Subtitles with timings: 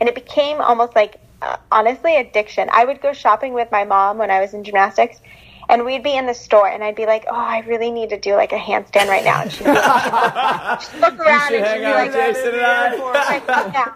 [0.00, 2.68] and it became almost like uh, honestly addiction.
[2.72, 5.20] I would go shopping with my mom when I was in gymnastics,
[5.68, 8.18] and we'd be in the store, and I'd be like, "Oh, I really need to
[8.18, 11.66] do like a handstand right now." And she'd, be, she'd, look, she'd look around and
[11.66, 13.42] she'd be like, Jason and I.
[13.72, 13.94] yeah.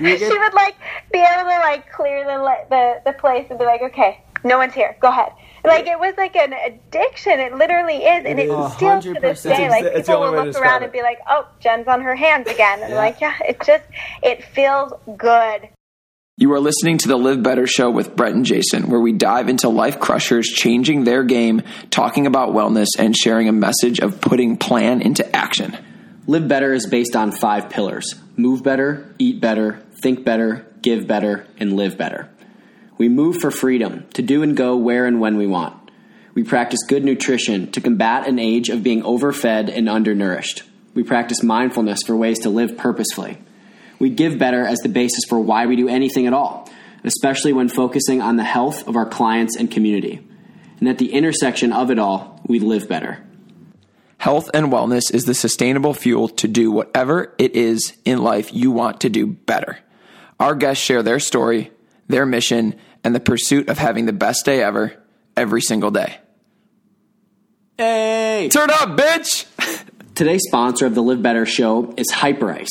[0.16, 0.76] she would like
[1.12, 4.74] be able to like clear the the the place and be like, "Okay, no one's
[4.74, 4.96] here.
[5.00, 5.32] Go ahead."
[5.64, 7.38] Like it was like an addiction.
[7.40, 8.72] It literally is, and It it is.
[8.74, 9.68] still to this day.
[9.68, 10.84] Like It's people will look around it.
[10.84, 12.96] and be like, "Oh, Jen's on her hands again," and Yeah.
[12.98, 13.84] like, yeah, it just
[14.22, 15.68] it feels good.
[16.36, 19.50] You are listening to the Live Better Show with Brett and Jason, where we dive
[19.50, 24.56] into life crushers changing their game, talking about wellness, and sharing a message of putting
[24.56, 25.76] plan into action.
[26.26, 31.46] Live Better is based on five pillars move better, eat better, think better, give better,
[31.58, 32.30] and live better.
[33.00, 35.90] We move for freedom to do and go where and when we want.
[36.34, 40.64] We practice good nutrition to combat an age of being overfed and undernourished.
[40.92, 43.38] We practice mindfulness for ways to live purposefully.
[43.98, 46.68] We give better as the basis for why we do anything at all,
[47.02, 50.20] especially when focusing on the health of our clients and community.
[50.78, 53.24] And at the intersection of it all, we live better.
[54.18, 58.70] Health and wellness is the sustainable fuel to do whatever it is in life you
[58.70, 59.78] want to do better.
[60.38, 61.72] Our guests share their story,
[62.06, 64.94] their mission, and the pursuit of having the best day ever
[65.36, 66.18] every single day.
[67.78, 68.48] Hey!
[68.52, 69.46] Turn up, bitch!
[70.14, 72.68] Today's sponsor of the Live Better show is Hyperice.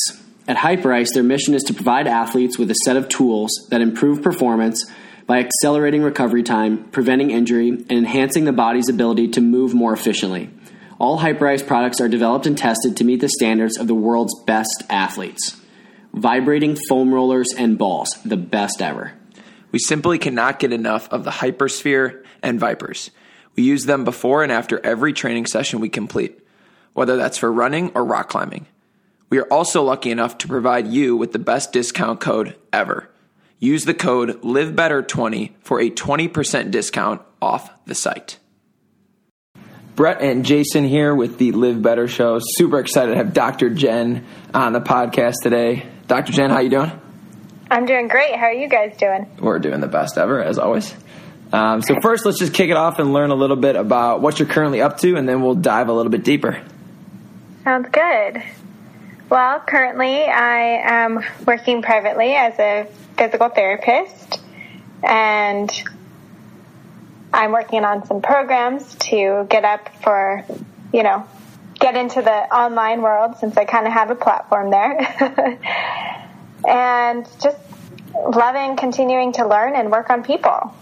[0.47, 4.21] At Hyperice, their mission is to provide athletes with a set of tools that improve
[4.21, 4.85] performance
[5.25, 10.49] by accelerating recovery time, preventing injury, and enhancing the body's ability to move more efficiently.
[10.99, 14.83] All Hyperice products are developed and tested to meet the standards of the world's best
[14.89, 15.59] athletes.
[16.13, 19.13] Vibrating foam rollers and balls, the best ever.
[19.71, 23.09] We simply cannot get enough of the Hypersphere and Vypers.
[23.55, 26.39] We use them before and after every training session we complete,
[26.93, 28.67] whether that's for running or rock climbing.
[29.29, 33.09] We are also lucky enough to provide you with the best discount code ever.
[33.59, 38.37] Use the code LIVEBETTER20 for a 20% discount off the site.
[39.95, 42.39] Brett and Jason here with the Live Better Show.
[42.41, 43.69] Super excited to have Dr.
[43.69, 45.85] Jen on the podcast today.
[46.07, 46.31] Dr.
[46.31, 47.08] Jen, how you doing?
[47.71, 48.35] I'm doing great.
[48.35, 49.29] How are you guys doing?
[49.39, 50.93] We're doing the best ever, as always.
[51.51, 54.39] Um, so first, let's just kick it off and learn a little bit about what
[54.39, 56.61] you're currently up to, and then we'll dive a little bit deeper.
[57.63, 58.43] Sounds good.
[59.29, 62.87] Well, currently I am working privately as a
[63.17, 64.41] physical therapist,
[65.03, 65.71] and
[67.31, 70.43] I'm working on some programs to get up for,
[70.91, 71.25] you know,
[71.79, 76.25] get into the online world since I kind of have a platform there.
[76.67, 77.57] and just
[78.13, 80.75] loving continuing to learn and work on people.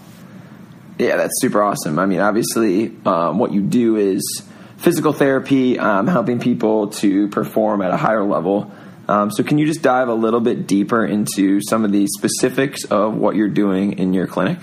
[0.98, 1.98] Yeah, that's super awesome.
[1.98, 4.42] I mean, obviously, um, what you do is
[4.78, 8.72] physical therapy, um, helping people to perform at a higher level.
[9.06, 12.84] Um, so, can you just dive a little bit deeper into some of the specifics
[12.84, 14.58] of what you're doing in your clinic?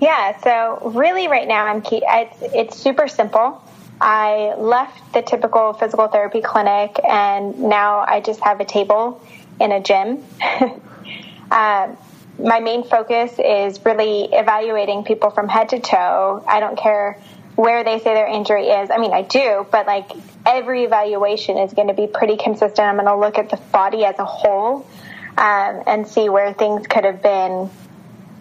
[0.00, 3.62] Yeah, so really right now I'm key, it's, it's super simple.
[4.00, 9.22] I left the typical physical therapy clinic and now I just have a table
[9.60, 10.24] in a gym.
[11.50, 11.96] um,
[12.38, 16.42] my main focus is really evaluating people from head to toe.
[16.48, 17.20] I don't care
[17.56, 18.90] where they say their injury is.
[18.90, 20.10] I mean, I do, but like
[20.46, 22.80] every evaluation is going to be pretty consistent.
[22.80, 24.86] I'm going to look at the body as a whole
[25.36, 27.68] um, and see where things could have been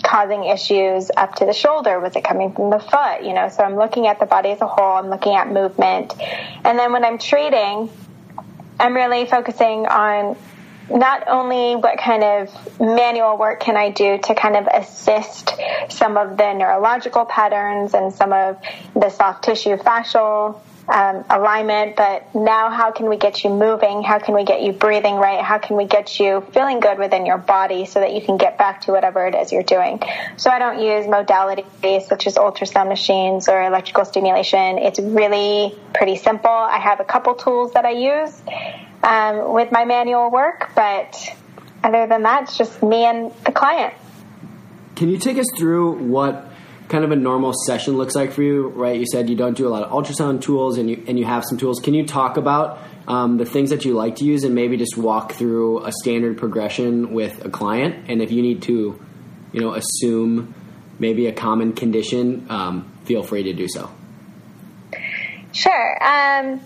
[0.09, 1.99] causing issues up to the shoulder?
[1.99, 3.23] Was it coming from the foot?
[3.23, 4.97] You know, so I'm looking at the body as a whole.
[4.97, 6.15] I'm looking at movement.
[6.65, 7.91] And then when I'm treating,
[8.79, 10.35] I'm really focusing on
[10.89, 15.53] not only what kind of manual work can I do to kind of assist
[15.89, 18.57] some of the neurological patterns and some of
[18.95, 20.59] the soft tissue fascial
[20.89, 24.01] um, alignment, but now how can we get you moving?
[24.01, 25.41] How can we get you breathing right?
[25.43, 28.57] How can we get you feeling good within your body so that you can get
[28.57, 30.01] back to whatever it is you're doing?
[30.37, 34.79] So I don't use modalities such as ultrasound machines or electrical stimulation.
[34.79, 36.49] It's really pretty simple.
[36.49, 38.41] I have a couple tools that I use
[39.03, 41.15] um, with my manual work, but
[41.83, 43.93] other than that, it's just me and the client.
[44.95, 46.48] Can you take us through what
[46.89, 48.67] kind of a normal session looks like for you?
[48.67, 51.25] Right, you said you don't do a lot of ultrasound tools, and you and you
[51.25, 51.79] have some tools.
[51.79, 54.97] Can you talk about um, the things that you like to use, and maybe just
[54.97, 58.09] walk through a standard progression with a client?
[58.09, 58.99] And if you need to,
[59.53, 60.53] you know, assume
[60.99, 63.89] maybe a common condition, um, feel free to do so.
[65.51, 66.03] Sure.
[66.03, 66.61] Um,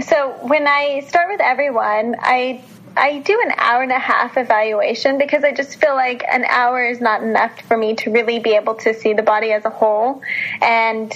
[0.00, 2.62] so when I start with everyone, I
[2.96, 6.84] I do an hour and a half evaluation because I just feel like an hour
[6.84, 9.70] is not enough for me to really be able to see the body as a
[9.70, 10.22] whole
[10.60, 11.12] and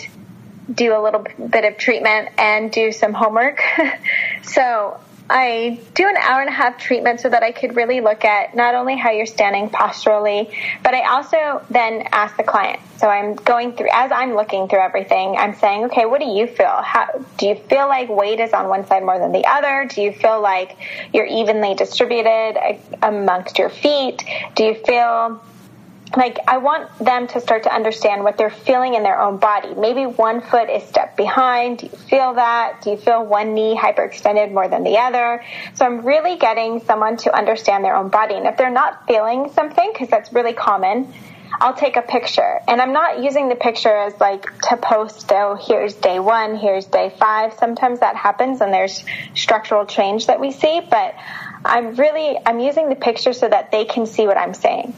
[0.72, 3.62] do a little bit of treatment and do some homework.
[4.42, 8.24] so I do an hour and a half treatment so that I could really look
[8.24, 10.50] at not only how you're standing posturally,
[10.82, 12.80] but I also then ask the client.
[12.98, 16.46] So I'm going through, as I'm looking through everything, I'm saying, okay, what do you
[16.46, 16.80] feel?
[16.82, 19.88] How, do you feel like weight is on one side more than the other?
[19.92, 20.76] Do you feel like
[21.12, 24.24] you're evenly distributed uh, amongst your feet?
[24.54, 25.42] Do you feel
[26.14, 29.74] like I want them to start to understand what they're feeling in their own body.
[29.74, 31.78] Maybe one foot is stepped behind.
[31.78, 32.82] Do you feel that?
[32.82, 35.44] Do you feel one knee hyperextended more than the other?
[35.74, 38.34] So I'm really getting someone to understand their own body.
[38.34, 41.12] And if they're not feeling something, because that's really common,
[41.60, 42.60] I'll take a picture.
[42.68, 46.86] And I'm not using the picture as like to post, oh, here's day one, here's
[46.86, 47.54] day five.
[47.54, 49.04] Sometimes that happens and there's
[49.34, 51.14] structural change that we see, but
[51.64, 54.94] I'm really, I'm using the picture so that they can see what I'm saying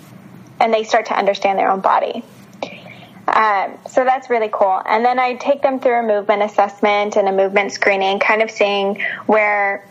[0.61, 2.23] and they start to understand their own body.
[3.27, 4.81] Um, so that's really cool.
[4.85, 8.51] And then I take them through a movement assessment and a movement screening, kind of
[8.51, 9.87] seeing where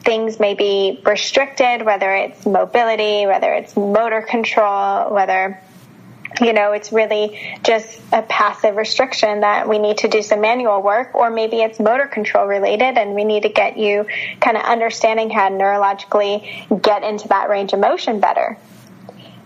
[0.00, 5.60] things may be restricted, whether it's mobility, whether it's motor control, whether
[6.40, 10.82] you know, it's really just a passive restriction that we need to do some manual
[10.82, 14.06] work, or maybe it's motor control related and we need to get you
[14.40, 18.58] kind of understanding how neurologically get into that range of motion better.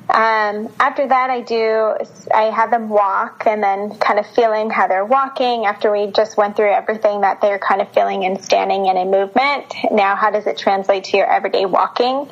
[0.09, 1.95] Um, after that, I do,
[2.35, 6.39] I have them walk and then kind of feeling how they're walking after we just
[6.39, 9.75] went through everything that they're kind of feeling and standing and in movement.
[9.91, 12.27] Now, how does it translate to your everyday walking?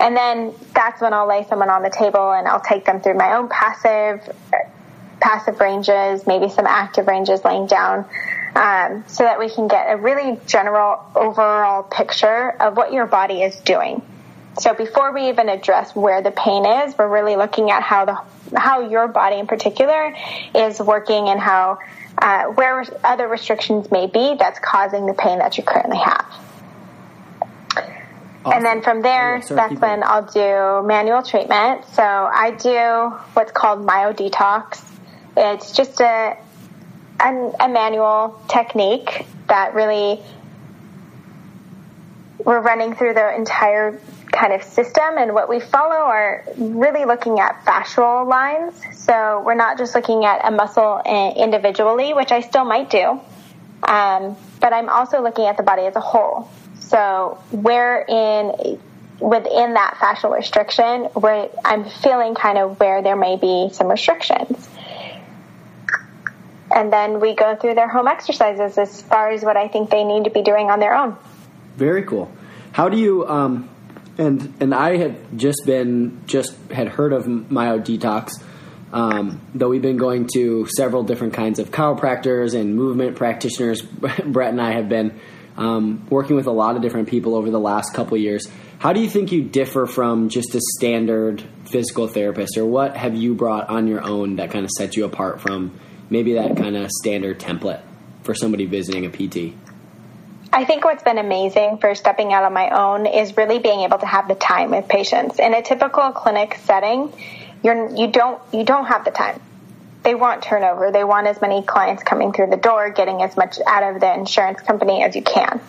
[0.00, 3.14] And then that's when I'll lay someone on the table and I'll take them through
[3.14, 4.30] my own passive,
[5.18, 8.04] passive ranges, maybe some active ranges laying down.
[8.54, 13.42] Um, so that we can get a really general overall picture of what your body
[13.42, 14.02] is doing.
[14.58, 18.58] So before we even address where the pain is, we're really looking at how the
[18.58, 20.14] how your body in particular
[20.54, 21.78] is working and how
[22.16, 26.26] uh, where other restrictions may be that's causing the pain that you currently have.
[28.44, 28.56] Awesome.
[28.56, 31.84] And then from there, yeah, that's when I'll do manual treatment.
[31.92, 34.84] So I do what's called myodetox.
[35.36, 36.36] It's just a,
[37.20, 40.20] a, a manual technique that really
[42.38, 44.00] we're running through the entire
[44.38, 48.80] kind of system and what we follow are really looking at fascial lines.
[48.96, 51.00] So we're not just looking at a muscle
[51.36, 53.20] individually, which I still might do,
[53.82, 56.50] um, but I'm also looking at the body as a whole.
[56.80, 58.78] So where in
[59.20, 64.68] within that fascial restriction, where I'm feeling kind of where there may be some restrictions.
[66.70, 70.04] And then we go through their home exercises as far as what I think they
[70.04, 71.16] need to be doing on their own.
[71.76, 72.30] Very cool.
[72.72, 73.68] How do you um,
[74.18, 78.42] and and I had just been just had heard of myodetox,
[78.92, 83.80] um, though we've been going to several different kinds of chiropractors and movement practitioners.
[84.26, 85.18] Brett and I have been
[85.56, 88.46] um, working with a lot of different people over the last couple years.
[88.78, 93.14] How do you think you differ from just a standard physical therapist, or what have
[93.14, 95.78] you brought on your own that kind of sets you apart from
[96.10, 97.82] maybe that kind of standard template
[98.22, 99.54] for somebody visiting a PT?
[100.52, 103.98] I think what's been amazing for stepping out on my own is really being able
[103.98, 105.38] to have the time with patients.
[105.38, 107.12] In a typical clinic setting,
[107.62, 109.40] you're you don't you don't have the time.
[110.02, 110.90] They want turnover.
[110.90, 114.12] They want as many clients coming through the door, getting as much out of the
[114.14, 115.60] insurance company as you can.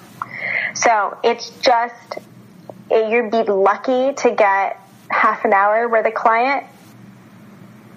[0.76, 2.20] So it's just
[2.90, 4.80] you'd be lucky to get
[5.10, 6.66] half an hour with a client,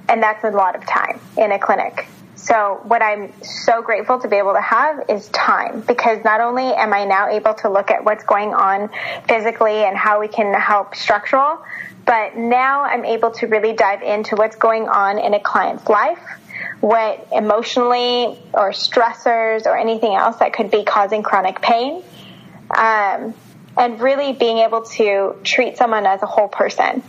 [0.08, 2.06] and that's a lot of time in a clinic.
[2.42, 6.64] So what I'm so grateful to be able to have is time because not only
[6.64, 8.90] am I now able to look at what's going on
[9.28, 11.62] physically and how we can help structural,
[12.04, 16.18] but now I'm able to really dive into what's going on in a client's life,
[16.80, 22.02] what emotionally or stressors or anything else that could be causing chronic pain.
[22.76, 23.34] Um,
[23.76, 27.04] and really being able to treat someone as a whole person.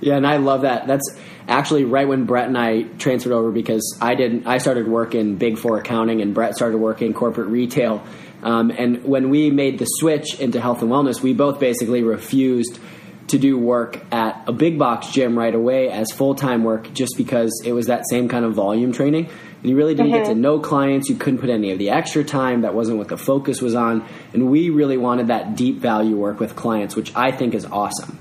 [0.00, 0.86] Yeah, and I love that.
[0.86, 1.18] That's
[1.48, 4.46] actually right when Brett and I transferred over because I didn't.
[4.46, 8.02] I started working Big Four accounting, and Brett started working corporate retail.
[8.42, 12.78] Um, and when we made the switch into health and wellness, we both basically refused
[13.28, 17.16] to do work at a big box gym right away as full time work just
[17.16, 19.30] because it was that same kind of volume training.
[19.62, 20.18] And you really didn't mm-hmm.
[20.18, 20.42] get to mm-hmm.
[20.42, 21.08] know clients.
[21.08, 22.62] You couldn't put any of the extra time.
[22.62, 24.06] That wasn't what the focus was on.
[24.34, 28.18] And we really wanted that deep value work with clients, which I think is awesome.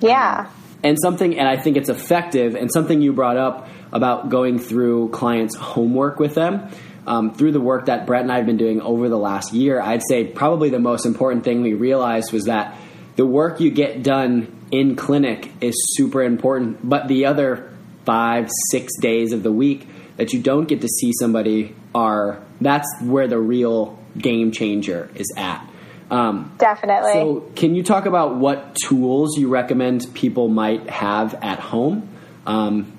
[0.00, 0.50] Yeah
[0.82, 5.08] and something and i think it's effective and something you brought up about going through
[5.10, 6.70] clients homework with them
[7.06, 9.80] um, through the work that brett and i have been doing over the last year
[9.80, 12.76] i'd say probably the most important thing we realized was that
[13.16, 17.72] the work you get done in clinic is super important but the other
[18.04, 22.88] five six days of the week that you don't get to see somebody are that's
[23.02, 25.69] where the real game changer is at
[26.10, 27.12] Um, Definitely.
[27.12, 32.08] So, can you talk about what tools you recommend people might have at home
[32.46, 32.92] um,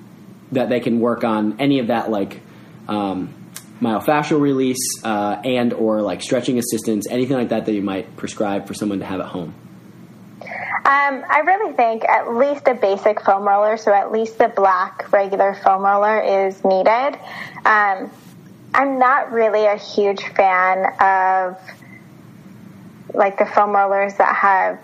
[0.52, 2.40] that they can work on any of that, like
[2.88, 3.34] um,
[3.80, 8.66] myofascial release uh, and or like stretching assistance, anything like that that you might prescribe
[8.66, 9.54] for someone to have at home?
[10.84, 15.12] Um, I really think at least a basic foam roller, so at least the black
[15.12, 17.18] regular foam roller is needed.
[17.64, 18.10] Um,
[18.74, 21.58] I'm not really a huge fan of
[23.14, 24.78] like the foam rollers that have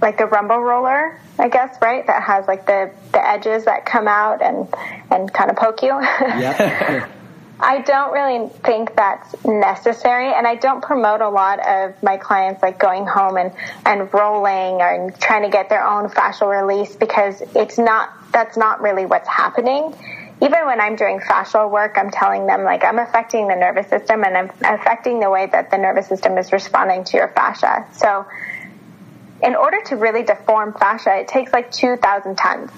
[0.00, 2.06] like the rumble roller, I guess, right?
[2.06, 4.68] That has like the, the edges that come out and,
[5.10, 5.90] and kind of poke you.
[5.90, 7.08] Yeah.
[7.62, 12.60] I don't really think that's necessary, and I don't promote a lot of my clients
[12.60, 13.52] like going home and,
[13.86, 18.80] and rolling and trying to get their own fascial release because it's not that's not
[18.80, 19.94] really what's happening.
[20.42, 24.24] Even when I'm doing fascial work, I'm telling them like I'm affecting the nervous system
[24.24, 27.86] and I'm affecting the way that the nervous system is responding to your fascia.
[27.92, 28.26] So,
[29.40, 32.70] in order to really deform fascia, it takes like 2,000 tons.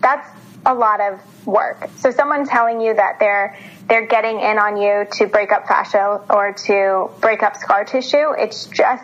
[0.00, 0.28] That's
[0.66, 1.88] a lot of work.
[1.96, 3.56] So someone telling you that they're
[3.88, 8.32] they're getting in on you to break up fascia or to break up scar tissue,
[8.38, 9.02] it's just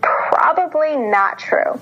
[0.00, 1.80] probably not true.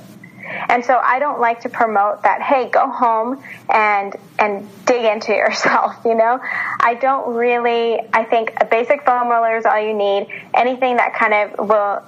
[0.69, 5.33] And so I don't like to promote that, hey, go home and and dig into
[5.35, 6.41] yourself, you know?
[6.81, 10.29] I don't really I think a basic foam roller is all you need.
[10.55, 12.03] Anything that kind of will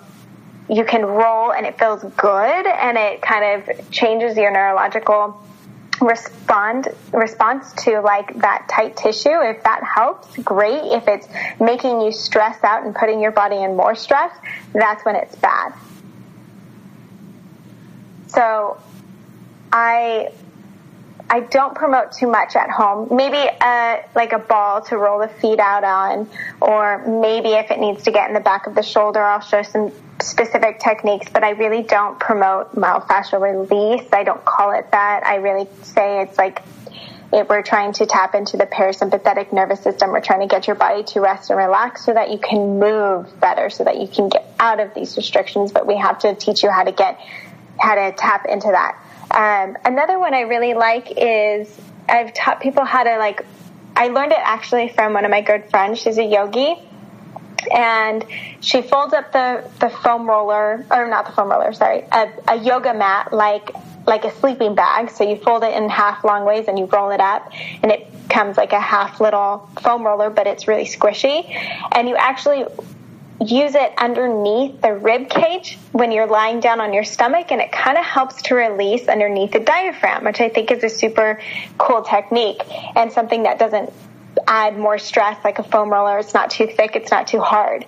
[0.69, 5.43] you can roll and it feels good and it kind of changes your neurological
[6.01, 11.29] respond response to like that tight tissue if that helps great if it's
[11.61, 14.35] making you stress out and putting your body in more stress
[14.73, 15.75] that's when it's bad
[18.33, 18.81] so
[19.73, 20.31] i
[21.29, 25.29] i don't promote too much at home maybe a, like a ball to roll the
[25.29, 26.29] feet out on
[26.61, 29.63] or maybe if it needs to get in the back of the shoulder i'll show
[29.63, 34.07] some specific techniques, but I really don't promote myofascial release.
[34.13, 35.25] I don't call it that.
[35.25, 36.63] I really say it's like
[37.33, 40.11] if we're trying to tap into the parasympathetic nervous system.
[40.11, 43.39] We're trying to get your body to rest and relax so that you can move
[43.41, 45.71] better, so that you can get out of these restrictions.
[45.71, 47.21] But we have to teach you how to get,
[47.81, 48.97] how to tap into that.
[49.31, 51.75] Um, another one I really like is
[52.09, 53.45] I've taught people how to like,
[53.97, 56.01] I learned it actually from one of my good friends.
[56.01, 56.75] She's a yogi
[57.73, 58.25] and
[58.61, 62.57] she folds up the, the foam roller, or not the foam roller, sorry, a, a
[62.57, 63.71] yoga mat like
[64.07, 65.11] like a sleeping bag.
[65.11, 68.11] So you fold it in half long ways and you roll it up, and it
[68.31, 71.45] comes like a half little foam roller, but it's really squishy.
[71.93, 72.65] And you actually
[73.41, 77.73] use it underneath the rib cage when you're lying down on your stomach, and it
[77.73, 81.41] kind of helps to release underneath the diaphragm, which I think is a super
[81.79, 82.63] cool technique
[82.95, 83.93] and something that doesn't
[84.47, 86.19] add more stress like a foam roller.
[86.19, 87.87] It's not too thick, it's not too hard.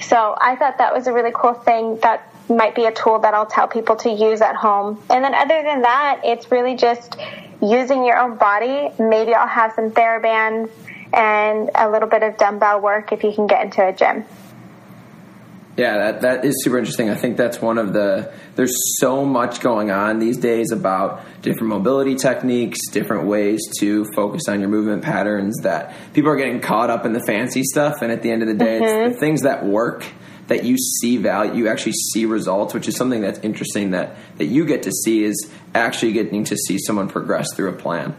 [0.00, 3.34] So I thought that was a really cool thing that might be a tool that
[3.34, 5.02] I'll tell people to use at home.
[5.10, 7.16] And then other than that, it's really just
[7.60, 8.90] using your own body.
[8.98, 10.70] Maybe I'll have some TheraBands
[11.12, 14.24] and a little bit of dumbbell work if you can get into a gym.
[15.78, 17.08] Yeah, that, that is super interesting.
[17.08, 18.32] I think that's one of the.
[18.56, 24.48] There's so much going on these days about different mobility techniques, different ways to focus
[24.48, 28.02] on your movement patterns that people are getting caught up in the fancy stuff.
[28.02, 28.84] And at the end of the day, mm-hmm.
[28.84, 29.20] it's the mm-hmm.
[29.20, 30.04] things that work
[30.48, 34.46] that you see value, you actually see results, which is something that's interesting that, that
[34.46, 38.16] you get to see is actually getting to see someone progress through a plan.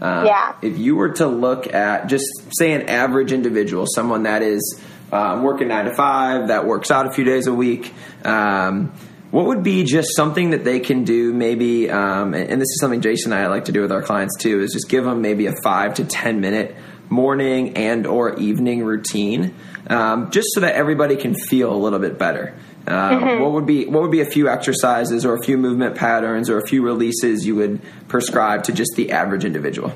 [0.00, 0.54] Um, yeah.
[0.62, 4.80] If you were to look at just say an average individual, someone that is
[5.12, 7.92] um, working nine to five, that works out a few days a week.
[8.24, 8.92] Um,
[9.30, 13.00] what would be just something that they can do maybe um, and this is something
[13.00, 15.46] jason and i like to do with our clients too is just give them maybe
[15.46, 16.74] a five to ten minute
[17.08, 19.54] morning and or evening routine
[19.88, 22.54] um, just so that everybody can feel a little bit better
[22.86, 23.42] um, mm-hmm.
[23.42, 26.58] what would be what would be a few exercises or a few movement patterns or
[26.58, 29.92] a few releases you would prescribe to just the average individual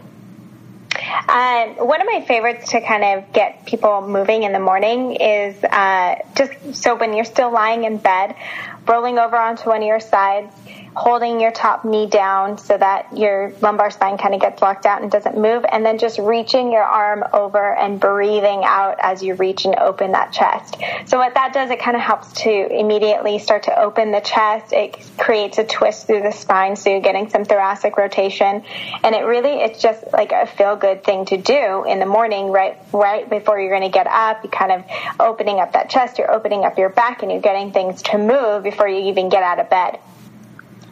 [1.34, 5.64] um, one of my favorites to kind of get people moving in the morning is
[5.64, 8.36] uh, just so when you're still lying in bed,
[8.86, 10.54] rolling over onto one of your sides,
[10.96, 15.02] holding your top knee down so that your lumbar spine kind of gets locked out
[15.02, 19.34] and doesn't move, and then just reaching your arm over and breathing out as you
[19.34, 20.76] reach and open that chest.
[21.06, 24.72] So what that does, it kind of helps to immediately start to open the chest.
[24.72, 28.62] It creates a twist through the spine, so you're getting some thoracic rotation,
[29.02, 32.48] and it really it's just like a feel good thing to do in the morning,
[32.48, 34.44] right right before you're going to get up.
[34.44, 34.84] You kind of
[35.18, 38.62] opening up that chest, you're opening up your back, and you're getting things to move
[38.62, 39.98] before you even get out of bed.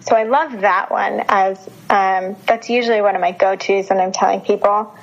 [0.06, 4.12] So I love that one as um, that's usually one of my go-tos when I'm
[4.12, 4.94] telling people.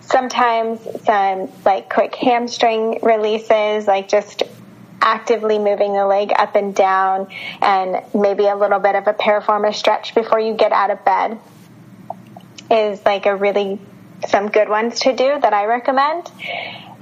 [0.00, 4.42] Sometimes some like quick hamstring releases, like just
[5.00, 7.28] actively moving the leg up and down
[7.60, 11.38] and maybe a little bit of a piriformis stretch before you get out of bed
[12.70, 13.78] is like a really
[14.28, 16.30] some good ones to do that I recommend.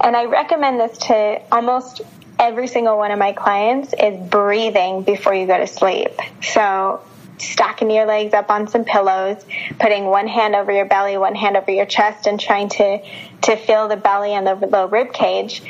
[0.03, 2.01] And I recommend this to almost
[2.39, 6.11] every single one of my clients is breathing before you go to sleep.
[6.41, 7.01] So
[7.43, 9.43] stacking your legs up on some pillows,
[9.79, 12.99] putting one hand over your belly, one hand over your chest, and trying to
[13.43, 15.61] to feel the belly and the low rib cage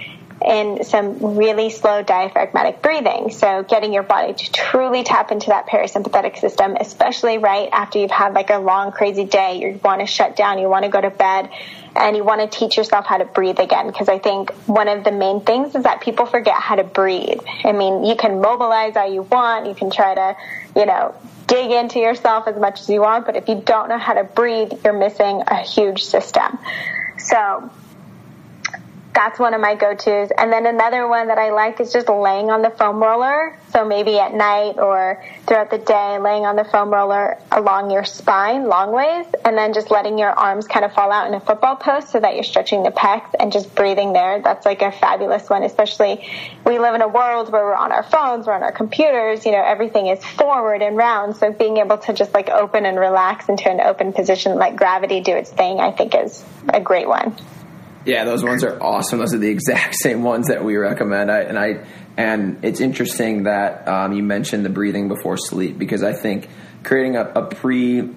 [0.44, 3.32] in some really slow diaphragmatic breathing.
[3.32, 8.12] So getting your body to truly tap into that parasympathetic system, especially right after you've
[8.12, 9.60] had like a long, crazy day.
[9.60, 11.50] You want to shut down, you want to go to bed,
[11.96, 13.88] and you want to teach yourself how to breathe again.
[13.88, 17.40] Because I think one of the main things is that people forget how to breathe.
[17.64, 20.36] I mean, you can mobilize all you want, you can try to,
[20.76, 21.16] you know,
[21.48, 24.24] dig into yourself as much as you want, but if you don't know how to
[24.24, 26.58] breathe, you're missing a huge system.
[27.18, 27.70] So
[29.14, 30.32] that's one of my go-tos.
[30.38, 33.58] And then another one that I like is just laying on the foam roller.
[33.72, 38.06] So maybe at night or throughout the day, laying on the foam roller along your
[38.06, 41.40] spine long ways, and then just letting your arms kind of fall out in a
[41.40, 44.42] football pose so that you're stretching the pecs and just breathing there.
[44.42, 46.28] That's like a fabulous one, especially
[46.66, 49.52] we live in a world where we're on our phones, we're on our computers, you
[49.52, 51.36] know, everything is forward and round.
[51.36, 55.22] So being able to just like open and relax into an open position, let gravity
[55.22, 57.36] do its thing, I think is a great one.
[58.06, 59.20] Yeah, those ones are awesome.
[59.20, 61.32] Those are the exact same ones that we recommend.
[61.32, 66.04] I, and I and it's interesting that um, you mentioned the breathing before sleep because
[66.04, 66.48] I think
[66.84, 68.10] creating a, a pre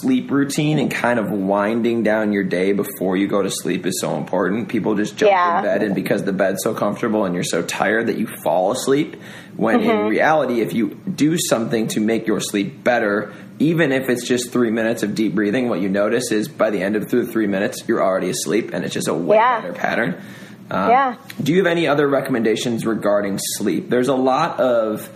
[0.00, 4.00] sleep routine and kind of winding down your day before you go to sleep is
[4.00, 4.68] so important.
[4.68, 5.58] People just jump yeah.
[5.58, 8.70] in bed and because the bed's so comfortable and you're so tired that you fall
[8.70, 9.16] asleep.
[9.56, 9.90] When mm-hmm.
[9.90, 14.50] in reality, if you do something to make your sleep better, even if it's just
[14.50, 17.46] three minutes of deep breathing, what you notice is by the end of the three
[17.46, 19.60] minutes, you're already asleep, and it's just a way yeah.
[19.60, 20.22] better pattern.
[20.70, 21.16] Um, yeah.
[21.42, 23.90] Do you have any other recommendations regarding sleep?
[23.90, 25.08] There's a lot of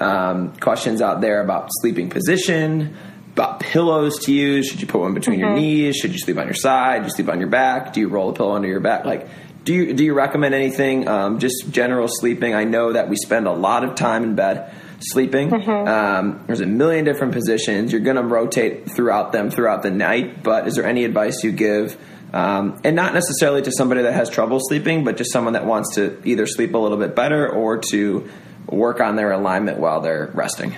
[0.00, 2.96] um, questions out there about sleeping position,
[3.32, 4.66] about pillows to use.
[4.66, 5.48] Should you put one between mm-hmm.
[5.50, 5.96] your knees?
[5.96, 7.02] Should you sleep on your side?
[7.02, 7.92] Do you sleep on your back?
[7.92, 9.04] Do you roll a pillow under your back?
[9.04, 9.28] Like,
[9.64, 11.08] do you do you recommend anything?
[11.08, 12.54] Um, just general sleeping.
[12.54, 14.74] I know that we spend a lot of time in bed
[15.10, 15.50] sleeping.
[15.50, 15.88] Mm-hmm.
[15.88, 17.92] Um, there's a million different positions.
[17.92, 20.42] You're going to rotate throughout them throughout the night.
[20.42, 21.96] But is there any advice you give?
[22.32, 25.94] Um, and not necessarily to somebody that has trouble sleeping, but just someone that wants
[25.94, 28.28] to either sleep a little bit better or to
[28.66, 30.74] work on their alignment while they're resting.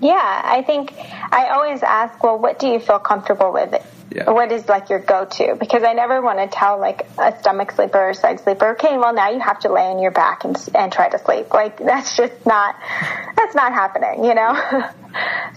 [0.00, 3.74] Yeah, I think I always ask, well, what do you feel comfortable with?
[4.14, 4.30] Yeah.
[4.30, 5.56] What is like your go-to?
[5.58, 9.12] Because I never want to tell like a stomach sleeper or side sleeper, okay, well
[9.12, 11.52] now you have to lay on your back and and try to sleep.
[11.52, 12.76] Like that's just not
[13.36, 14.54] that's not happening, you know.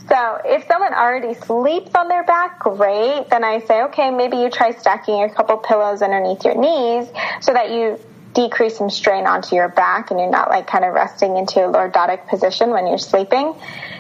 [0.10, 3.30] so if someone already sleeps on their back, great.
[3.30, 7.10] Then I say, okay, maybe you try stacking a couple pillows underneath your knees
[7.42, 8.00] so that you
[8.36, 11.72] decrease some strain onto your back and you're not like kind of resting into a
[11.72, 13.56] lordotic position when you're sleeping.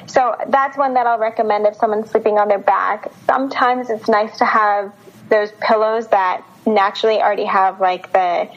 [0.07, 3.11] So that's one that I'll recommend if someone's sleeping on their back.
[3.25, 4.93] Sometimes it's nice to have
[5.29, 8.49] those pillows that naturally already have like the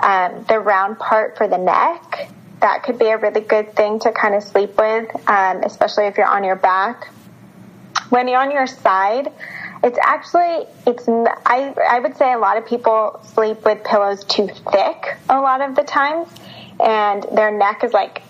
[0.00, 2.30] um, the round part for the neck.
[2.60, 6.16] That could be a really good thing to kind of sleep with, um, especially if
[6.16, 7.08] you're on your back.
[8.10, 9.32] When you're on your side,
[9.82, 14.48] it's actually it's I I would say a lot of people sleep with pillows too
[14.48, 16.28] thick a lot of the times,
[16.80, 18.22] and their neck is like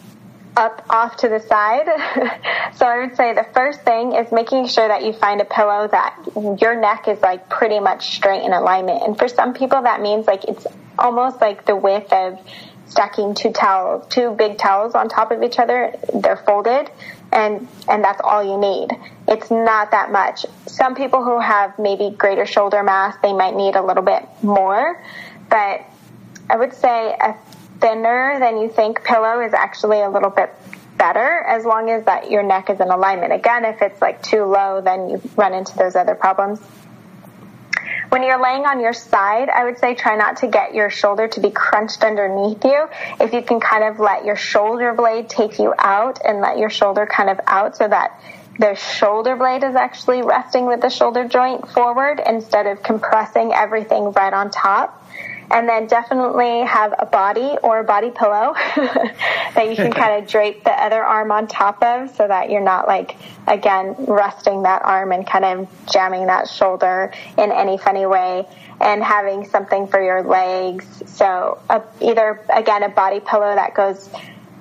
[0.56, 1.86] up off to the side.
[2.74, 5.88] so I would say the first thing is making sure that you find a pillow
[5.88, 6.18] that
[6.60, 9.02] your neck is like pretty much straight in alignment.
[9.04, 10.66] And for some people that means like it's
[10.98, 12.38] almost like the width of
[12.86, 15.94] stacking two towels, two big towels on top of each other.
[16.12, 16.90] They're folded
[17.32, 18.90] and and that's all you need.
[19.26, 20.46] It's not that much.
[20.66, 25.02] Some people who have maybe greater shoulder mass, they might need a little bit more,
[25.50, 25.82] but
[26.50, 27.36] I would say a
[27.80, 30.54] thinner than you think pillow is actually a little bit
[30.96, 33.32] better as long as that your neck is in alignment.
[33.32, 36.60] Again, if it's like too low, then you run into those other problems.
[38.08, 41.28] When you're laying on your side, I would say try not to get your shoulder
[41.28, 42.88] to be crunched underneath you.
[43.20, 46.70] If you can kind of let your shoulder blade take you out and let your
[46.70, 48.18] shoulder kind of out so that
[48.58, 54.10] the shoulder blade is actually resting with the shoulder joint forward instead of compressing everything
[54.12, 55.07] right on top.
[55.50, 60.28] And then definitely have a body or a body pillow that you can kind of
[60.30, 64.82] drape the other arm on top of so that you're not like, again, resting that
[64.84, 68.46] arm and kind of jamming that shoulder in any funny way
[68.80, 70.86] and having something for your legs.
[71.06, 74.08] So a, either, again, a body pillow that goes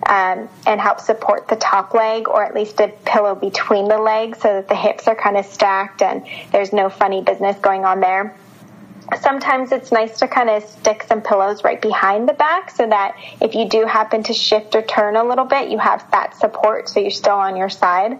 [0.05, 4.39] um, and helps support the top leg, or at least a pillow between the legs
[4.39, 7.99] so that the hips are kind of stacked and there's no funny business going on
[7.99, 8.35] there
[9.21, 13.15] sometimes it's nice to kind of stick some pillows right behind the back so that
[13.41, 16.89] if you do happen to shift or turn a little bit, you have that support
[16.89, 18.19] so you're still on your side.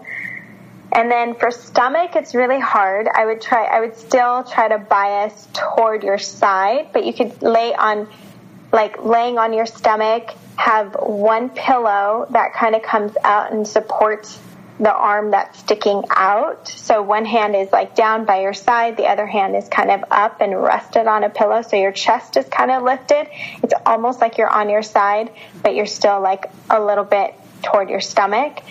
[0.92, 3.08] And then for stomach, it's really hard.
[3.14, 7.42] I would try, I would still try to bias toward your side, but you could
[7.42, 8.08] lay on,
[8.72, 14.40] like laying on your stomach, have one pillow that kind of comes out and supports
[14.78, 16.68] the arm that's sticking out.
[16.68, 20.04] So one hand is like down by your side, the other hand is kind of
[20.10, 21.62] up and rested on a pillow.
[21.62, 23.28] So your chest is kind of lifted.
[23.62, 27.90] It's almost like you're on your side, but you're still like a little bit toward
[27.90, 28.62] your stomach.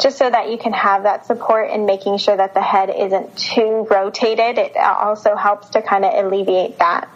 [0.00, 3.36] Just so that you can have that support in making sure that the head isn't
[3.36, 4.58] too rotated.
[4.58, 7.08] It also helps to kind of alleviate that.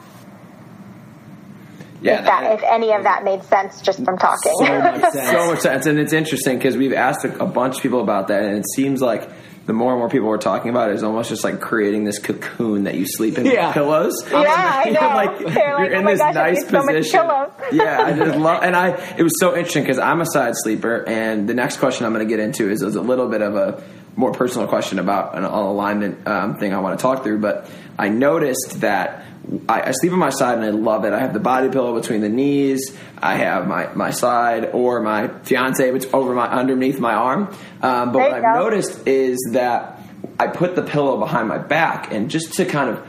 [2.01, 4.53] Yeah, if, that, if any of that made sense just from talking.
[4.59, 5.31] So much sense.
[5.31, 5.87] so much sense.
[5.87, 8.65] And it's interesting because we've asked a, a, bunch of people about that, and it
[8.75, 9.31] seems like
[9.67, 12.19] the more and more people we're talking about it is almost just like creating this
[12.19, 13.67] cocoon that you sleep in yeah.
[13.67, 14.15] with pillows.
[14.31, 15.01] Yeah, I know.
[15.01, 17.21] like, you're like, in oh this gosh, nice position.
[17.21, 18.91] So yeah, I just love, and I.
[19.17, 22.27] It was so interesting because I'm a side sleeper, and the next question I'm going
[22.27, 23.83] to get into is, is a little bit of a
[24.17, 28.09] more personal question about an alignment um, thing I want to talk through, but I
[28.09, 29.25] noticed that
[29.69, 31.13] I, I, sleep on my side and I love it.
[31.13, 32.97] I have the body pillow between the knees.
[33.19, 37.55] I have my, my side or my fiance which over my underneath my arm.
[37.83, 38.55] Um, but what I've go.
[38.55, 40.01] noticed is that
[40.41, 43.07] I put the pillow behind my back and just to kind of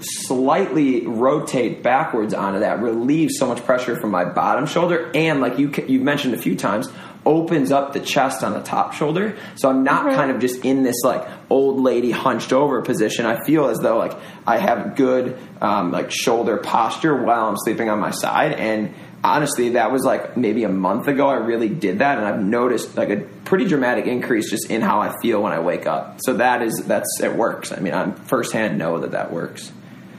[0.00, 5.58] slightly rotate backwards onto that relieves so much pressure from my bottom shoulder and like
[5.58, 6.88] you you've mentioned a few times
[7.26, 9.36] opens up the chest on the top shoulder.
[9.56, 10.16] So I'm not mm-hmm.
[10.16, 13.26] kind of just in this like old lady hunched over position.
[13.26, 14.14] I feel as though like
[14.46, 18.52] I have good um, like shoulder posture while I'm sleeping on my side.
[18.52, 21.28] And honestly, that was like maybe a month ago.
[21.28, 25.00] I really did that, and I've noticed like a pretty dramatic increase just in how
[25.00, 26.20] I feel when I wake up.
[26.24, 27.72] So that is that's it works.
[27.72, 29.72] I mean, I'm firsthand know that that works.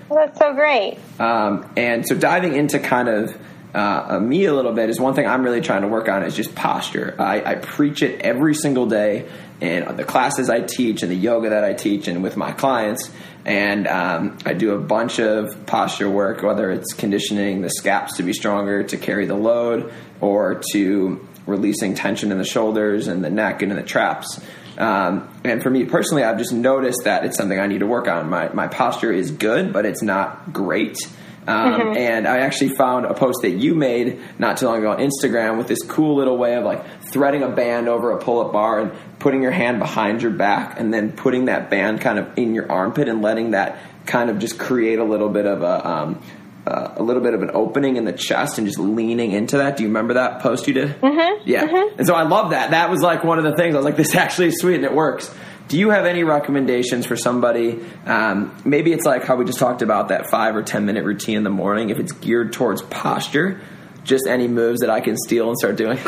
[0.09, 0.97] Well, that's so great.
[1.19, 3.37] Um, and so diving into kind of
[3.75, 6.35] uh, me a little bit is one thing I'm really trying to work on is
[6.35, 7.15] just posture.
[7.19, 9.27] I, I preach it every single day
[9.59, 13.11] in the classes I teach and the yoga that I teach and with my clients.
[13.43, 18.23] And um, I do a bunch of posture work, whether it's conditioning the scaps to
[18.23, 23.29] be stronger to carry the load or to releasing tension in the shoulders and the
[23.29, 24.41] neck and in the traps.
[24.77, 28.07] Um, and for me personally, I've just noticed that it's something I need to work
[28.07, 28.29] on.
[28.29, 30.97] My, my posture is good, but it's not great.
[31.47, 31.97] Um, mm-hmm.
[31.97, 35.57] And I actually found a post that you made not too long ago on Instagram
[35.57, 38.79] with this cool little way of like threading a band over a pull up bar
[38.79, 42.55] and putting your hand behind your back and then putting that band kind of in
[42.55, 45.87] your armpit and letting that kind of just create a little bit of a.
[45.87, 46.21] Um,
[46.67, 49.77] uh, a little bit of an opening in the chest and just leaning into that.
[49.77, 50.99] Do you remember that post you did?
[50.99, 51.47] Mm-hmm.
[51.47, 51.67] Yeah.
[51.67, 51.99] Mm-hmm.
[51.99, 52.71] And so I love that.
[52.71, 54.83] That was like one of the things I was like, this actually is sweet and
[54.83, 55.31] it works.
[55.67, 57.83] Do you have any recommendations for somebody?
[58.05, 61.37] Um, maybe it's like how we just talked about that five or 10 minute routine
[61.37, 61.89] in the morning.
[61.89, 63.61] If it's geared towards posture,
[64.03, 65.97] just any moves that I can steal and start doing?
[65.97, 66.05] um,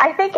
[0.00, 0.36] I think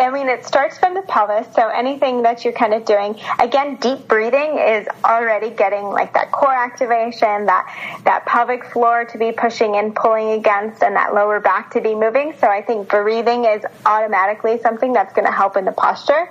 [0.00, 1.46] I mean, it starts from the pelvis.
[1.54, 6.32] So anything that you're kind of doing, again, deep breathing is already getting like that
[6.32, 11.38] core activation, that, that pelvic floor to be pushing and pulling against and that lower
[11.38, 12.34] back to be moving.
[12.40, 16.30] So I think breathing is automatically something that's going to help in the posture.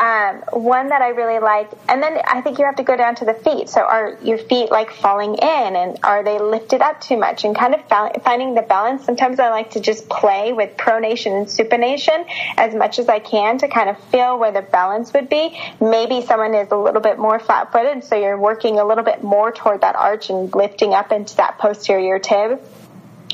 [0.00, 3.16] Um, one that I really like, and then I think you have to go down
[3.16, 3.68] to the feet.
[3.68, 7.54] So are your feet like falling in and are they lifted up too much and
[7.54, 7.82] kind of
[8.22, 9.04] finding the balance?
[9.04, 12.24] Sometimes I like to just play with pronation and supination
[12.56, 15.60] as much as I can to kind of feel where the balance would be.
[15.82, 19.22] Maybe someone is a little bit more flat footed, so you're working a little bit
[19.22, 22.58] more toward that arch and lifting up into that posterior tib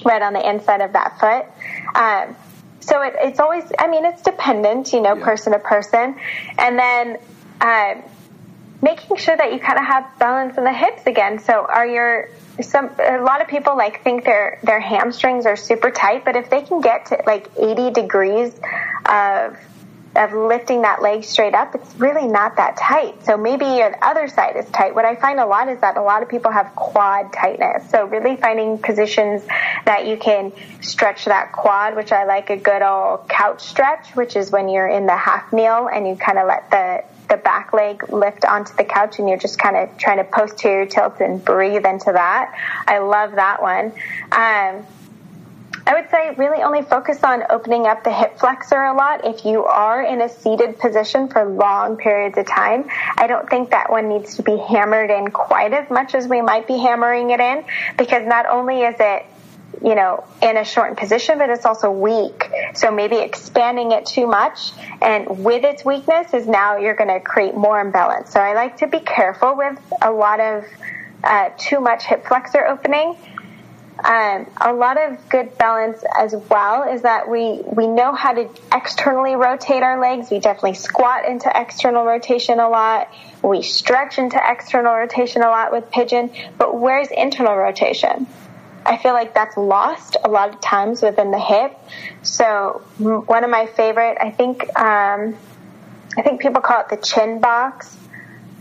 [0.04, 1.46] right on the inside of that foot.
[1.94, 2.36] Um,
[2.86, 5.24] so it, it's always, I mean, it's dependent, you know, yeah.
[5.24, 6.16] person to person.
[6.56, 7.18] And then,
[7.60, 7.94] uh,
[8.80, 11.38] making sure that you kind of have balance in the hips again.
[11.40, 12.28] So are your,
[12.60, 16.48] some, a lot of people like think their, their hamstrings are super tight, but if
[16.50, 18.54] they can get to like 80 degrees
[19.06, 19.56] of
[20.16, 23.24] of lifting that leg straight up, it's really not that tight.
[23.24, 24.94] So maybe your other side is tight.
[24.94, 27.88] What I find a lot is that a lot of people have quad tightness.
[27.90, 29.42] So really finding positions
[29.84, 34.36] that you can stretch that quad, which I like a good old couch stretch, which
[34.36, 37.72] is when you're in the half kneel and you kind of let the the back
[37.72, 41.44] leg lift onto the couch and you're just kind of trying to posterior tilt and
[41.44, 42.54] breathe into that.
[42.86, 43.92] I love that one.
[44.30, 44.86] Um,
[45.86, 49.44] I would say really only focus on opening up the hip flexor a lot if
[49.44, 52.88] you are in a seated position for long periods of time.
[53.16, 56.42] I don't think that one needs to be hammered in quite as much as we
[56.42, 57.64] might be hammering it in
[57.96, 59.26] because not only is it
[59.82, 62.50] you know, in a shortened position, but it's also weak.
[62.74, 64.72] So maybe expanding it too much
[65.02, 68.32] and with its weakness is now you're going to create more imbalance.
[68.32, 70.64] So I like to be careful with a lot of
[71.22, 73.16] uh, too much hip flexor opening.
[74.04, 78.48] Um, a lot of good balance as well is that we we know how to
[78.72, 80.30] externally rotate our legs.
[80.30, 83.08] We definitely squat into external rotation a lot.
[83.42, 86.30] We stretch into external rotation a lot with pigeon.
[86.58, 88.26] But where's internal rotation?
[88.84, 91.76] I feel like that's lost a lot of times within the hip.
[92.22, 95.34] So one of my favorite, I think, um,
[96.16, 97.96] I think people call it the shin box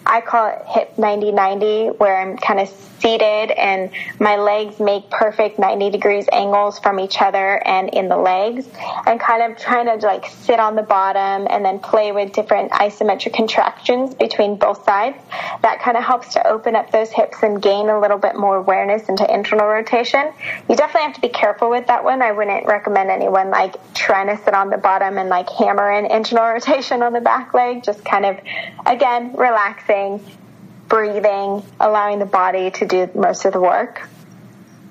[0.05, 2.69] I call it hip 90 90, where I'm kind of
[2.99, 8.17] seated and my legs make perfect 90 degrees angles from each other and in the
[8.17, 8.67] legs,
[9.05, 12.71] and kind of trying to like sit on the bottom and then play with different
[12.71, 15.17] isometric contractions between both sides.
[15.61, 18.57] That kind of helps to open up those hips and gain a little bit more
[18.57, 20.31] awareness into internal rotation.
[20.69, 22.21] You definitely have to be careful with that one.
[22.21, 26.05] I wouldn't recommend anyone like trying to sit on the bottom and like hammer in
[26.05, 27.83] internal rotation on the back leg.
[27.83, 28.39] Just kind of,
[28.85, 30.21] again, relaxing
[30.87, 34.07] breathing, allowing the body to do most of the work.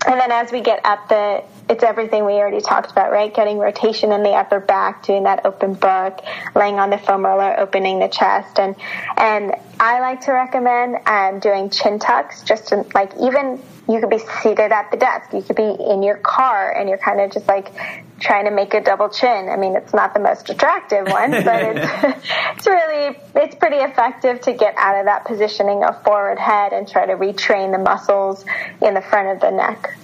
[0.06, 3.34] And then as we get up the, it's everything we already talked about, right?
[3.34, 6.20] Getting rotation in the upper back, doing that open book,
[6.54, 8.58] laying on the foam roller, opening the chest.
[8.58, 8.76] And,
[9.16, 14.10] and I like to recommend um, doing chin tucks, just to, like even you could
[14.10, 15.32] be seated at the desk.
[15.32, 17.70] You could be in your car and you're kind of just like
[18.18, 19.48] trying to make a double chin.
[19.50, 22.24] I mean, it's not the most attractive one, but it's,
[22.56, 26.88] it's really, it's pretty effective to get out of that positioning of forward head and
[26.88, 28.44] try to retrain the muscles
[28.80, 29.98] in the front of the neck.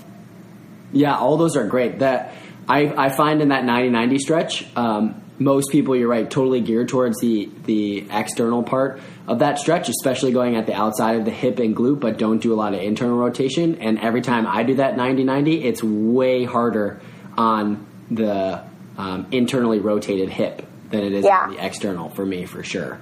[0.93, 2.01] Yeah, all those are great.
[2.01, 2.35] That
[2.69, 7.19] I, I find in that 90-90 stretch, um, most people, you're right, totally geared towards
[7.21, 11.61] the the external part of that stretch, especially going at the outside of the hip
[11.61, 13.77] and glute, but don't do a lot of internal rotation.
[13.77, 17.01] And every time I do that 90-90, it's way harder
[17.39, 18.65] on the
[18.99, 21.43] um, internally rotated hip than it is yeah.
[21.45, 23.01] on the external for me, for sure.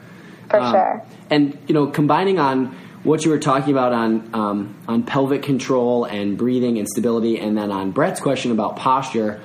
[0.51, 1.07] For um, sure.
[1.31, 6.05] And you know, combining on what you were talking about on um, on pelvic control
[6.05, 9.41] and breathing and stability, and then on Brett's question about posture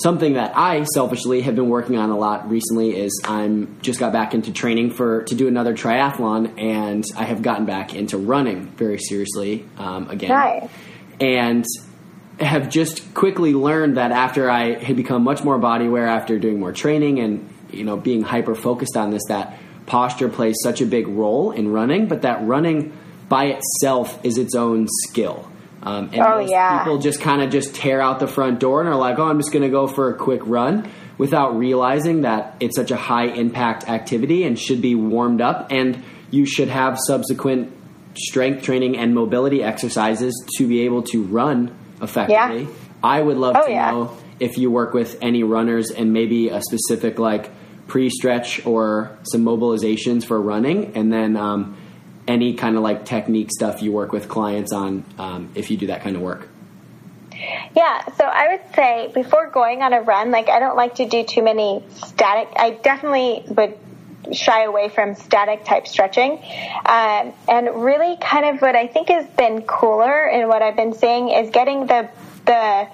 [0.00, 4.12] something that I selfishly have been working on a lot recently is I'm just got
[4.12, 8.68] back into training for to do another triathlon, and I have gotten back into running
[8.68, 10.70] very seriously um, again, nice.
[11.20, 11.64] and
[12.38, 16.58] have just quickly learned that after I had become much more body aware after doing
[16.58, 20.86] more training and you know being hyper focused on this that posture plays such a
[20.86, 22.96] big role in running, but that running
[23.28, 25.49] by itself is its own skill.
[25.82, 26.78] Um, and oh, yeah.
[26.78, 29.38] people just kind of just tear out the front door and are like, "Oh, I'm
[29.38, 33.26] just going to go for a quick run," without realizing that it's such a high
[33.26, 37.72] impact activity and should be warmed up, and you should have subsequent
[38.14, 42.64] strength training and mobility exercises to be able to run effectively.
[42.64, 42.70] Yeah.
[43.02, 43.90] I would love oh, to yeah.
[43.90, 47.50] know if you work with any runners and maybe a specific like
[47.86, 51.38] pre-stretch or some mobilizations for running, and then.
[51.38, 51.76] Um,
[52.30, 55.88] any kind of like technique stuff you work with clients on um, if you do
[55.88, 56.48] that kind of work?
[57.74, 61.06] Yeah, so I would say before going on a run, like I don't like to
[61.06, 62.48] do too many static.
[62.56, 63.78] I definitely would
[64.32, 66.32] shy away from static type stretching.
[66.84, 70.92] Um, and really, kind of what I think has been cooler and what I've been
[70.94, 72.10] seeing is getting the
[72.46, 72.88] the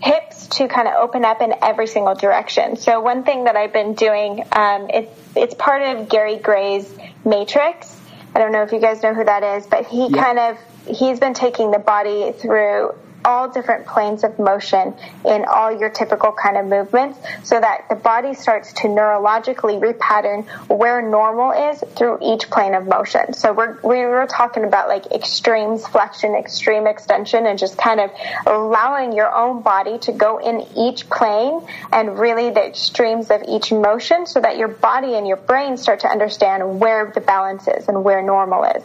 [0.00, 2.76] hips to kind of open up in every single direction.
[2.76, 6.92] So one thing that I've been doing, um, it's it's part of Gary Gray's
[7.24, 7.94] matrix.
[8.38, 10.22] I don't know if you guys know who that is, but he yeah.
[10.22, 12.94] kind of he's been taking the body through
[13.28, 14.94] all different planes of motion
[15.26, 20.46] in all your typical kind of movements so that the body starts to neurologically repattern
[20.66, 23.34] where normal is through each plane of motion.
[23.34, 28.10] So we're, we were talking about like extremes flexion, extreme extension, and just kind of
[28.46, 31.60] allowing your own body to go in each plane
[31.92, 36.00] and really the extremes of each motion so that your body and your brain start
[36.00, 38.82] to understand where the balance is and where normal is.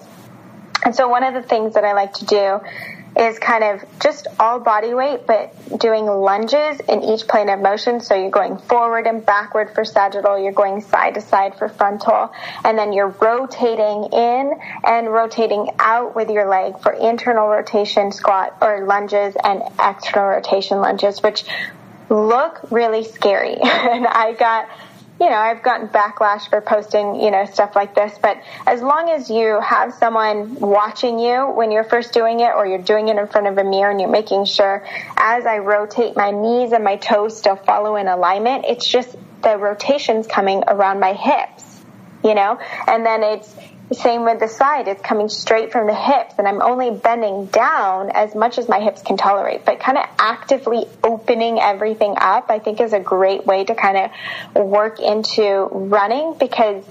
[0.84, 2.60] And so one of the things that I like to do
[3.15, 8.02] is kind of just all body weight, but doing lunges in each plane of motion.
[8.02, 12.32] So you're going forward and backward for sagittal, you're going side to side for frontal,
[12.63, 18.58] and then you're rotating in and rotating out with your leg for internal rotation squat
[18.62, 21.45] or lunges and external rotation lunges, which
[22.10, 23.56] look really scary.
[23.63, 24.69] and I got
[25.19, 29.10] you know, I've gotten backlash for posting, you know, stuff like this, but as long
[29.10, 33.17] as you have someone watching you when you're first doing it or you're doing it
[33.17, 36.84] in front of a mirror and you're making sure as I rotate my knees and
[36.84, 41.63] my toes still follow in alignment, it's just the rotations coming around my hips,
[42.23, 43.56] you know, and then it's,
[43.93, 48.12] same with the side, it's coming straight from the hips, and I'm only bending down
[48.12, 49.65] as much as my hips can tolerate.
[49.65, 54.12] But kind of actively opening everything up, I think, is a great way to kind
[54.56, 56.86] of work into running because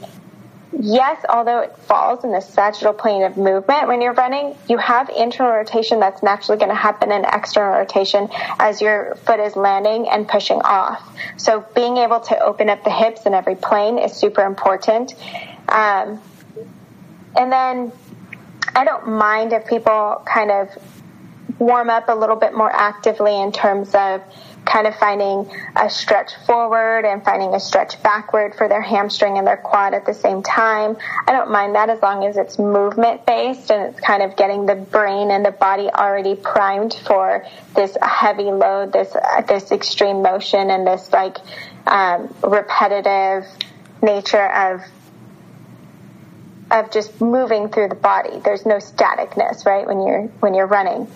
[0.79, 5.11] yes, although it falls in the sagittal plane of movement when you're running, you have
[5.11, 10.09] internal rotation that's naturally going to happen in external rotation as your foot is landing
[10.09, 11.03] and pushing off.
[11.37, 15.15] So being able to open up the hips in every plane is super important.
[15.69, 16.21] Um,
[17.37, 17.93] and then
[18.75, 20.69] I don't mind if people kind of
[21.59, 24.23] warm up a little bit more actively in terms of
[24.65, 29.47] kind of finding a stretch forward and finding a stretch backward for their hamstring and
[29.47, 30.97] their quad at the same time.
[31.27, 34.67] I don't mind that as long as it's movement based and it's kind of getting
[34.67, 39.15] the brain and the body already primed for this heavy load, this
[39.49, 41.39] this extreme motion and this like
[41.87, 43.45] um, repetitive
[44.01, 44.83] nature of
[46.73, 48.41] of just moving through the body.
[48.45, 49.87] There's no staticness, right?
[49.87, 51.07] When you're when you're running.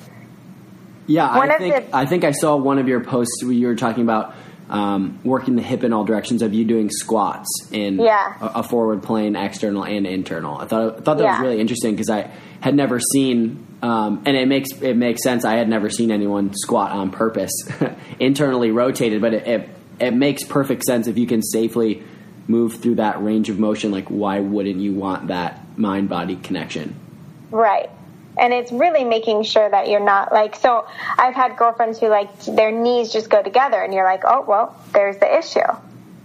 [1.07, 3.69] Yeah, one I think the, I think I saw one of your posts where you
[3.69, 4.35] were talking about
[4.69, 8.37] um, working the hip in all directions of you doing squats in yeah.
[8.41, 10.59] a, a, forward plane, external and internal.
[10.59, 11.33] I thought I thought that yeah.
[11.39, 15.45] was really interesting because I had never seen, um, and it makes it makes sense.
[15.45, 17.53] I had never seen anyone squat on purpose,
[18.19, 22.03] internally rotated, but it, it it makes perfect sense if you can safely
[22.49, 23.91] move through that range of motion.
[23.91, 26.95] Like, why wouldn't you want that mind body connection?
[27.51, 27.91] Right
[28.39, 30.87] and it's really making sure that you're not like so
[31.19, 34.79] i've had girlfriends who like their knees just go together and you're like oh well
[34.93, 35.61] there's the issue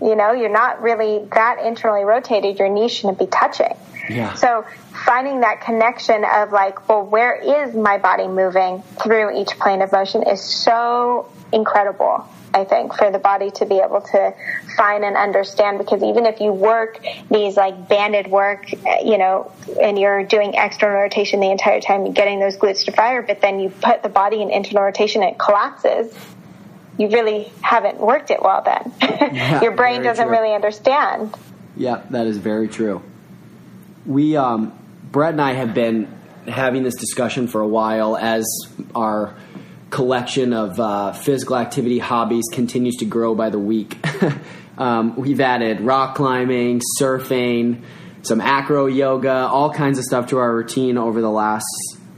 [0.02, 3.76] you know you're not really that internally rotated your knees shouldn't be touching
[4.10, 4.34] yeah.
[4.34, 4.66] so
[5.06, 9.92] finding that connection of like well where is my body moving through each plane of
[9.92, 14.34] motion is so incredible I think, for the body to be able to
[14.76, 15.78] find and understand.
[15.78, 21.00] Because even if you work these like banded work, you know, and you're doing external
[21.00, 24.10] rotation the entire time, you're getting those glutes to fire, but then you put the
[24.10, 26.14] body in internal rotation and it collapses,
[26.98, 28.94] you really haven't worked it well then.
[29.34, 30.38] Yeah, Your brain doesn't true.
[30.38, 31.34] really understand.
[31.78, 33.02] Yeah, that is very true.
[34.06, 34.78] We, um,
[35.12, 36.14] Brett and I have been
[36.48, 38.46] having this discussion for a while as
[38.94, 39.36] our
[39.92, 43.98] collection of uh, physical activity hobbies continues to grow by the week.
[44.78, 47.84] um, we've added rock climbing, surfing,
[48.24, 51.66] some acro yoga, all kinds of stuff to our routine over the last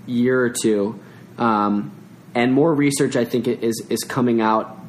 [0.05, 0.99] year or two.
[1.37, 1.91] Um,
[2.35, 4.79] and more research, I think, is is coming out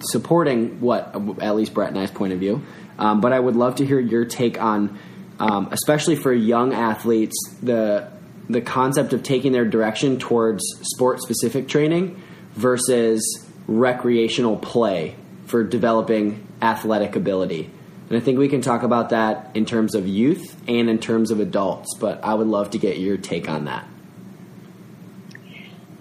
[0.00, 2.62] supporting what at least Brett and I's point of view.
[2.98, 4.98] Um, but I would love to hear your take on,
[5.38, 8.10] um, especially for young athletes, the
[8.48, 12.20] the concept of taking their direction towards sport specific training
[12.54, 17.70] versus recreational play for developing athletic ability.
[18.08, 21.30] And I think we can talk about that in terms of youth and in terms
[21.30, 23.88] of adults, but I would love to get your take on that.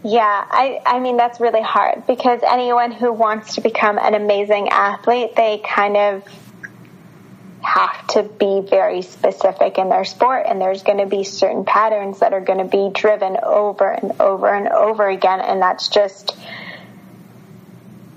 [0.05, 4.67] Yeah, I, I mean, that's really hard because anyone who wants to become an amazing
[4.67, 6.42] athlete, they kind of
[7.63, 12.19] have to be very specific in their sport and there's going to be certain patterns
[12.19, 16.35] that are going to be driven over and over and over again and that's just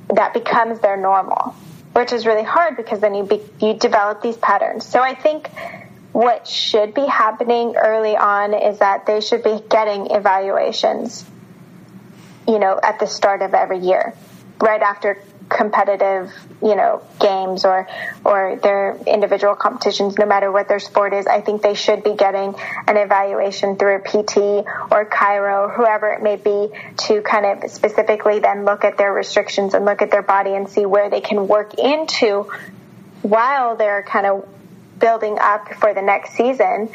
[0.09, 1.54] that becomes their normal
[1.92, 4.85] which is really hard because then you be, you develop these patterns.
[4.85, 5.48] So i think
[6.12, 11.24] what should be happening early on is that they should be getting evaluations
[12.48, 14.14] you know at the start of every year
[14.61, 16.32] right after competitive,
[16.62, 17.87] you know, games or
[18.25, 22.14] or their individual competitions, no matter what their sport is, I think they should be
[22.14, 22.55] getting
[22.87, 24.37] an evaluation through a PT
[24.90, 26.69] or chiro, whoever it may be,
[27.09, 30.69] to kind of specifically then look at their restrictions and look at their body and
[30.69, 32.51] see where they can work into
[33.23, 34.49] while they're kind of
[34.99, 36.88] building up for the next season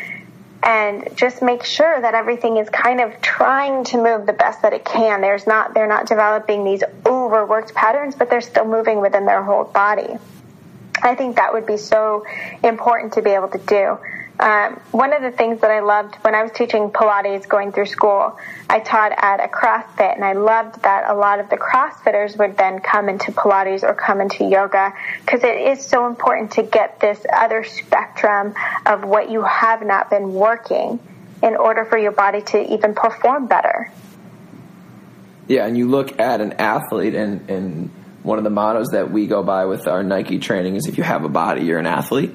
[0.64, 4.74] and just make sure that everything is kind of trying to move the best that
[4.74, 5.22] it can.
[5.22, 9.64] There's not, they're not developing these overworked patterns, but they're still moving within their whole
[9.64, 10.18] body.
[11.02, 12.26] I think that would be so
[12.64, 13.98] important to be able to do.
[14.42, 17.86] Um, one of the things that I loved when I was teaching Pilates going through
[17.86, 22.40] school, I taught at a CrossFit, and I loved that a lot of the CrossFitters
[22.40, 26.64] would then come into Pilates or come into yoga because it is so important to
[26.64, 31.00] get this other spectrum of what you have not been working
[31.44, 33.92] in order for your body to even perform better.
[35.48, 37.90] Yeah, and you look at an athlete, and, and
[38.24, 41.04] one of the mottos that we go by with our Nike training is if you
[41.04, 42.32] have a body, you're an athlete.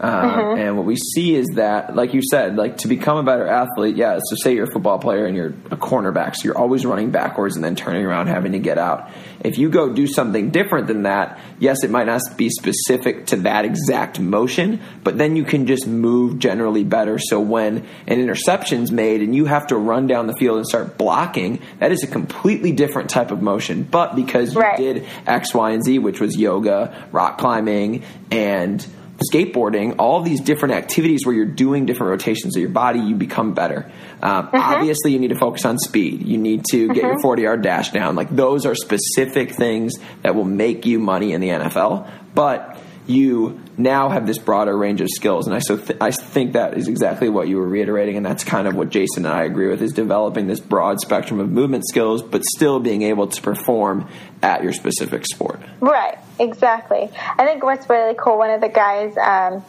[0.00, 3.46] Um, And what we see is that, like you said, like to become a better
[3.46, 4.18] athlete, yeah.
[4.18, 7.54] So say you're a football player and you're a cornerback, so you're always running backwards
[7.54, 9.10] and then turning around, having to get out.
[9.44, 13.36] If you go do something different than that, yes, it might not be specific to
[13.36, 17.18] that exact motion, but then you can just move generally better.
[17.18, 20.96] So when an interception's made and you have to run down the field and start
[20.96, 23.82] blocking, that is a completely different type of motion.
[23.82, 24.78] But because you Right.
[24.78, 28.86] did X, Y, and Z, which was yoga, rock climbing, and
[29.32, 33.54] skateboarding, all these different activities where you're doing different rotations of your body, you become
[33.54, 33.90] better.
[34.22, 36.26] Um, Obviously, you need to focus on speed.
[36.26, 38.16] You need to get your 40 yard dash down.
[38.16, 42.10] Like, those are specific things that will make you money in the NFL.
[42.34, 46.52] But you now have this broader range of skills, and I so th- I think
[46.52, 49.44] that is exactly what you were reiterating, and that's kind of what Jason and I
[49.44, 53.42] agree with: is developing this broad spectrum of movement skills, but still being able to
[53.42, 54.08] perform
[54.42, 55.60] at your specific sport.
[55.80, 57.10] Right, exactly.
[57.38, 59.64] I think what's really cool, one of the guys um,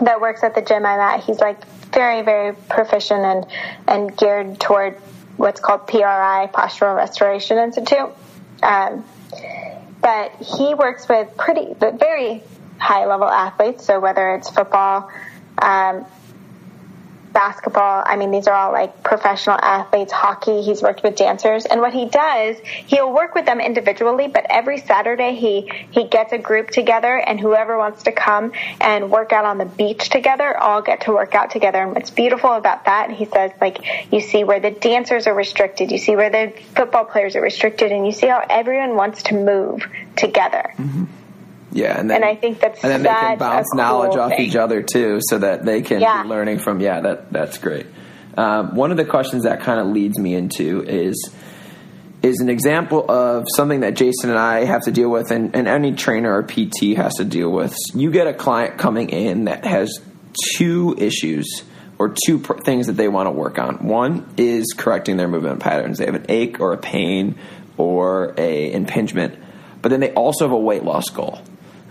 [0.00, 3.46] that works at the gym I'm at, he's like very, very proficient and,
[3.86, 4.98] and geared toward
[5.36, 8.14] what's called PRI, Postural Restoration Institute.
[8.62, 9.04] Um,
[10.00, 12.42] but he works with pretty, but very
[12.82, 13.84] high level athletes.
[13.84, 15.10] So whether it's football,
[15.58, 16.04] um,
[17.32, 18.02] basketball.
[18.06, 20.62] I mean, these are all like professional athletes, hockey.
[20.62, 21.64] He's worked with dancers.
[21.64, 26.32] And what he does, he'll work with them individually, but every Saturday he, he gets
[26.32, 30.56] a group together and whoever wants to come and work out on the beach together
[30.56, 31.82] all get to work out together.
[31.82, 35.90] And what's beautiful about that, he says, like, you see where the dancers are restricted,
[35.90, 39.34] you see where the football players are restricted, and you see how everyone wants to
[39.34, 40.74] move together.
[41.72, 44.30] Yeah, and then And I think that's and then they can bounce cool knowledge off
[44.30, 44.40] thing.
[44.46, 46.22] each other too, so that they can Yeah.
[46.22, 46.80] be learning from.
[46.80, 47.86] Yeah, that that's great.
[48.36, 51.30] Um, one of the questions that kind of leads me into is
[52.22, 55.66] is an example of something that Jason and I have to deal with, and, and
[55.66, 57.74] any trainer or PT has to deal with.
[57.94, 59.98] You get a client coming in that has
[60.56, 61.64] two issues
[61.98, 63.86] or two pr- things that they want to work on.
[63.88, 65.98] One is correcting their movement patterns.
[65.98, 67.34] They have an ache or a pain
[67.76, 69.34] or a impingement,
[69.82, 71.40] but then they also have a weight loss goal.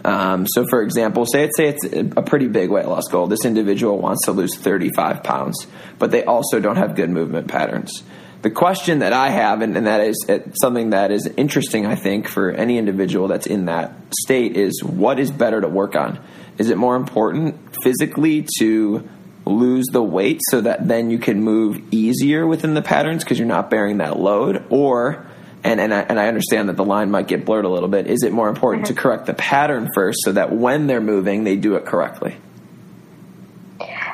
[0.04, 1.86] Um, so, for example, say it's say it's
[2.18, 3.28] a pretty big weight loss goal.
[3.28, 5.68] This individual wants to lose 35 pounds,
[6.00, 8.04] but they also don't have good movement patterns.
[8.42, 11.94] The question that I have, and, and that is uh, something that is interesting, I
[11.94, 13.94] think, for any individual that's in that
[14.24, 16.20] state, is what is better to work on?
[16.58, 19.08] Is it more important physically to
[19.46, 23.48] lose the weight so that then you can move easier within the patterns because you're
[23.48, 24.66] not bearing that load?
[24.72, 25.28] Or,
[25.64, 28.08] and, and, I, and I understand that the line might get blurred a little bit,
[28.08, 31.56] is it more important to correct the pattern first so that when they're moving, they
[31.56, 32.38] do it correctly?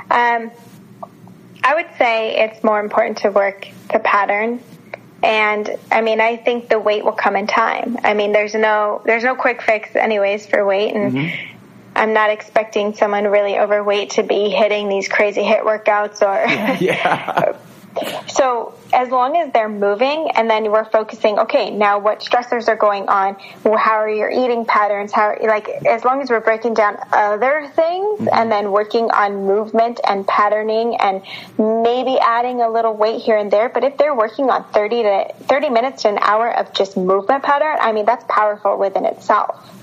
[0.10, 0.52] Um,
[1.64, 4.62] I would say it's more important to work the pattern.
[5.24, 7.98] And I mean, I think the weight will come in time.
[8.04, 11.34] I mean, there's no there's no quick fix, anyways, for weight, and
[11.96, 16.48] I'm not expecting someone really overweight to be hitting these crazy HIIT workouts or
[16.84, 17.58] Yeah.
[18.28, 22.76] So as long as they're moving, and then we're focusing, okay, now what stressors are
[22.76, 23.36] going on?
[23.64, 25.12] How are your eating patterns?
[25.12, 28.28] How like as long as we're breaking down other things, mm-hmm.
[28.32, 31.22] and then working on movement and patterning, and
[31.58, 33.70] maybe adding a little weight here and there.
[33.70, 37.44] But if they're working on thirty to thirty minutes to an hour of just movement
[37.44, 39.74] pattern, I mean that's powerful within itself.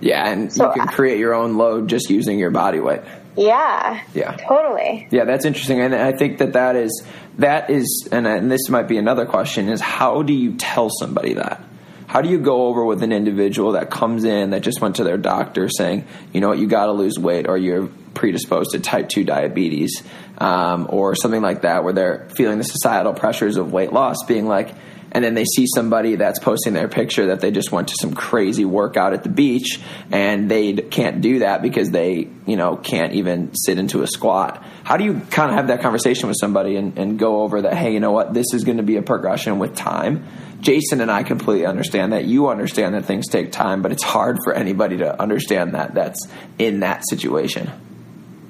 [0.00, 3.00] Yeah, and So, you can create your own load just using your body weight.
[3.36, 4.02] Yeah.
[4.14, 4.36] Yeah.
[4.36, 5.08] Totally.
[5.10, 7.04] Yeah, that's interesting, and I think that that is
[7.38, 11.34] that is, and, and this might be another question: is how do you tell somebody
[11.34, 11.62] that?
[12.06, 15.04] How do you go over with an individual that comes in that just went to
[15.04, 18.78] their doctor saying, you know what, you got to lose weight, or you're predisposed to
[18.78, 20.02] type two diabetes,
[20.38, 24.46] um, or something like that, where they're feeling the societal pressures of weight loss, being
[24.46, 24.74] like,
[25.14, 28.14] and then they see somebody that's posting their picture that they just went to some
[28.14, 33.12] crazy workout at the beach and they can't do that because they you know can't
[33.12, 34.62] even sit into a squat.
[34.82, 37.74] How do you kind of have that conversation with somebody and, and go over that
[37.74, 38.34] hey you know what?
[38.34, 40.26] This is going to be a progression with time.
[40.60, 42.24] Jason and i completely understand that.
[42.24, 46.26] You understand that things take time but it's hard for anybody to understand that that's
[46.58, 47.70] in that situation.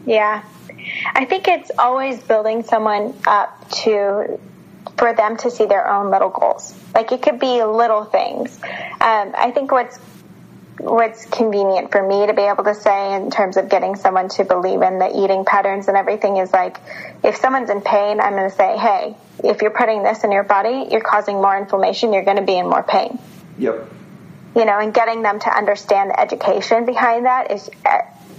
[0.06, 0.42] Yeah.
[1.14, 4.38] I think it's always building someone up to
[4.96, 6.74] for them to see their own little goals.
[6.94, 8.56] Like it could be little things.
[8.62, 9.98] Um, I think what's
[10.78, 14.44] what's convenient for me to be able to say in terms of getting someone to
[14.44, 16.78] believe in the eating patterns and everything is like
[17.22, 20.44] if someone's in pain, I'm going to say, "Hey, if you're putting this in your
[20.44, 23.18] body, you're causing more inflammation, you're going to be in more pain."
[23.56, 23.88] yep
[24.54, 27.68] you know, and getting them to understand the education behind that is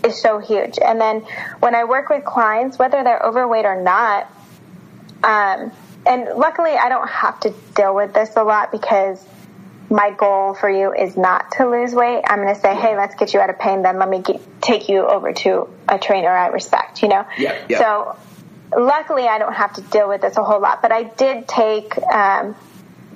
[0.04, 0.78] is so huge.
[0.84, 1.22] And then
[1.60, 4.32] when I work with clients, whether they're overweight or not,
[5.24, 5.72] um,
[6.06, 9.26] and luckily I don't have to deal with this a lot because
[9.90, 12.24] my goal for you is not to lose weight.
[12.28, 13.84] I'm going to say, hey, let's get you out of pain.
[13.84, 17.26] Then let me get, take you over to a trainer I respect, you know?
[17.38, 17.78] Yeah, yeah.
[17.78, 18.18] So
[18.76, 21.98] luckily I don't have to deal with this a whole lot, but I did take
[21.98, 22.56] um,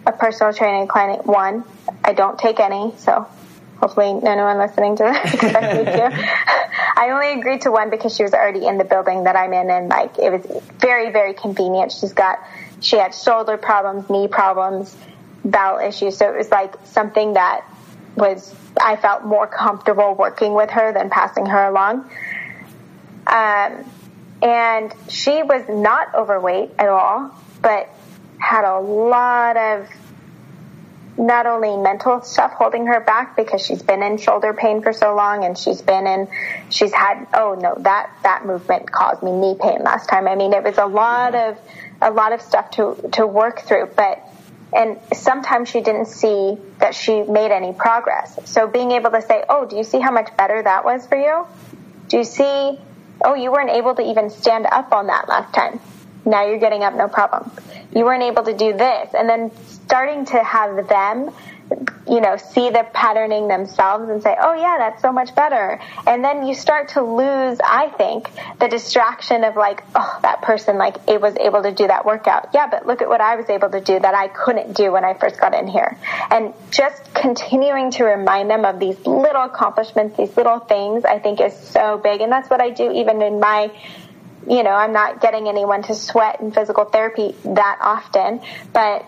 [0.06, 1.64] a personal training client one.
[2.04, 3.28] I don't take any, so
[3.80, 6.10] hopefully no one listening to this expects me to.
[6.96, 9.70] I only agreed to one because she was already in the building that I'm in
[9.70, 11.92] and like it was very, very convenient.
[11.92, 12.40] She's got,
[12.82, 14.96] she had shoulder problems, knee problems,
[15.44, 16.18] bowel issues.
[16.18, 17.66] So it was like something that
[18.16, 22.10] was, I felt more comfortable working with her than passing her along.
[23.28, 23.86] Um,
[24.42, 27.90] and she was not overweight at all, but
[28.38, 29.90] had a lot of
[31.18, 35.14] not only mental stuff holding her back because she's been in shoulder pain for so
[35.14, 36.30] long and she's been in
[36.70, 40.54] she's had oh no that that movement caused me knee pain last time i mean
[40.54, 41.58] it was a lot of
[42.02, 44.24] a lot of stuff to to work through but
[44.72, 48.38] and sometimes she didn't see that she made any progress.
[48.46, 51.18] So being able to say oh do you see how much better that was for
[51.18, 51.46] you?
[52.08, 52.80] Do you see
[53.24, 55.80] oh you weren't able to even stand up on that last time.
[56.26, 57.52] Now you're getting up no problem.
[57.94, 59.14] You weren't able to do this.
[59.14, 61.32] And then starting to have them
[62.08, 65.80] you know see the patterning themselves and say oh yeah that's so much better.
[66.08, 70.78] And then you start to lose i think the distraction of like oh that person
[70.78, 72.50] like it was able to do that workout.
[72.54, 75.06] Yeah but look at what i was able to do that i couldn't do when
[75.06, 75.98] i first got in here.
[76.32, 81.40] And just continuing to remind them of these little accomplishments these little things i think
[81.40, 82.22] is so big.
[82.22, 83.72] And that's what i do even in my
[84.48, 88.42] you know, I'm not getting anyone to sweat in physical therapy that often,
[88.74, 89.06] but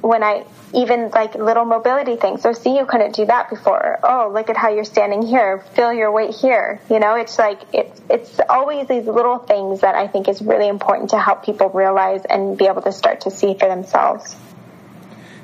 [0.00, 0.44] when I
[0.74, 2.42] even like little mobility things.
[2.42, 3.98] So see, you couldn't do that before.
[4.02, 5.58] Oh, look at how you're standing here.
[5.74, 6.80] Feel your weight here.
[6.90, 10.68] You know, it's like it's it's always these little things that I think is really
[10.68, 14.36] important to help people realize and be able to start to see for themselves.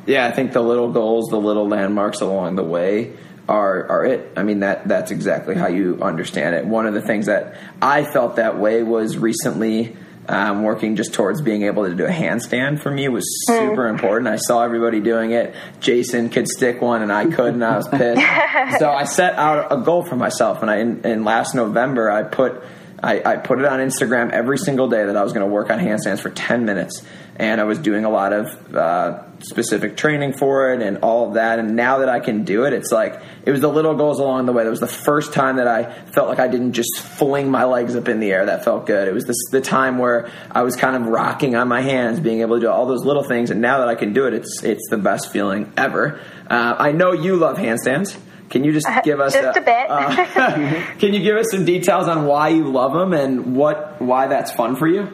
[0.07, 3.13] Yeah, I think the little goals, the little landmarks along the way
[3.49, 4.33] are are it.
[4.37, 6.67] I mean that that's exactly how you understand it.
[6.67, 9.97] One of the things that I felt that way was recently
[10.29, 13.55] um, working just towards being able to do a handstand for me was hmm.
[13.55, 14.29] super important.
[14.29, 15.55] I saw everybody doing it.
[15.81, 17.63] Jason could stick one, and I couldn't.
[17.63, 18.21] I was pissed.
[18.79, 22.23] so I set out a goal for myself, and I in, in last November I
[22.23, 22.63] put.
[23.03, 25.71] I, I put it on Instagram every single day that I was going to work
[25.71, 27.03] on handstands for 10 minutes
[27.37, 31.35] and I was doing a lot of uh, specific training for it and all of
[31.35, 31.59] that.
[31.59, 34.47] And now that I can do it, it's like it was the little goals along
[34.47, 34.65] the way.
[34.65, 37.97] That was the first time that I felt like I didn't just fling my legs
[37.97, 38.47] up in the air.
[38.47, 39.09] That felt good.
[39.09, 42.43] It was this, the time where I was kind of rocking on my hands, being
[42.43, 43.51] able to do all those little things.
[43.51, 46.21] And now that I can do it, it's it's the best feeling ever.
[46.49, 48.17] Uh, I know you love handstands.
[48.53, 49.91] Can you just uh, give us just a, a bit?
[49.91, 54.27] uh, can you give us some details on why you love them and what why
[54.27, 55.09] that's fun for you?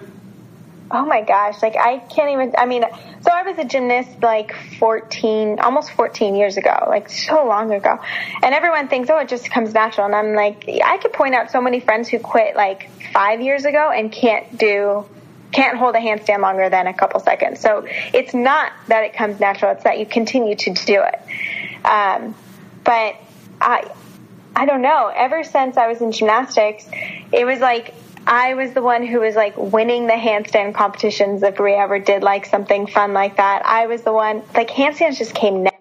[0.91, 2.83] Oh my gosh, like I can't even, I mean,
[3.21, 8.01] so I was a gymnast like 14, almost 14 years ago, like so long ago.
[8.43, 10.07] And everyone thinks, oh, it just comes natural.
[10.07, 13.67] And I'm like, I could point out so many friends who quit like five years
[13.67, 15.07] ago and can't do,
[15.53, 17.61] can't hold a handstand longer than a couple seconds.
[17.61, 21.87] So it's not that it comes natural, it's that you continue to do it.
[21.87, 22.35] Um,
[22.83, 23.15] but
[23.61, 23.91] I,
[24.55, 26.89] I don't know, ever since I was in gymnastics,
[27.33, 27.95] it was like,
[28.27, 32.23] I was the one who was like winning the handstand competitions if we ever did
[32.23, 33.65] like something fun like that.
[33.65, 35.77] I was the one, like handstands just came next.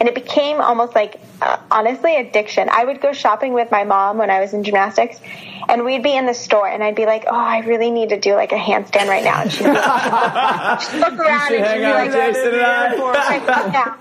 [0.00, 2.68] And it became almost like, uh, honestly, addiction.
[2.70, 5.20] I would go shopping with my mom when I was in gymnastics,
[5.68, 8.18] and we'd be in the store, and I'd be like, "Oh, I really need to
[8.18, 9.74] do like a handstand right now." And she'd, look
[11.18, 13.96] around and she'd be like, Jason and I.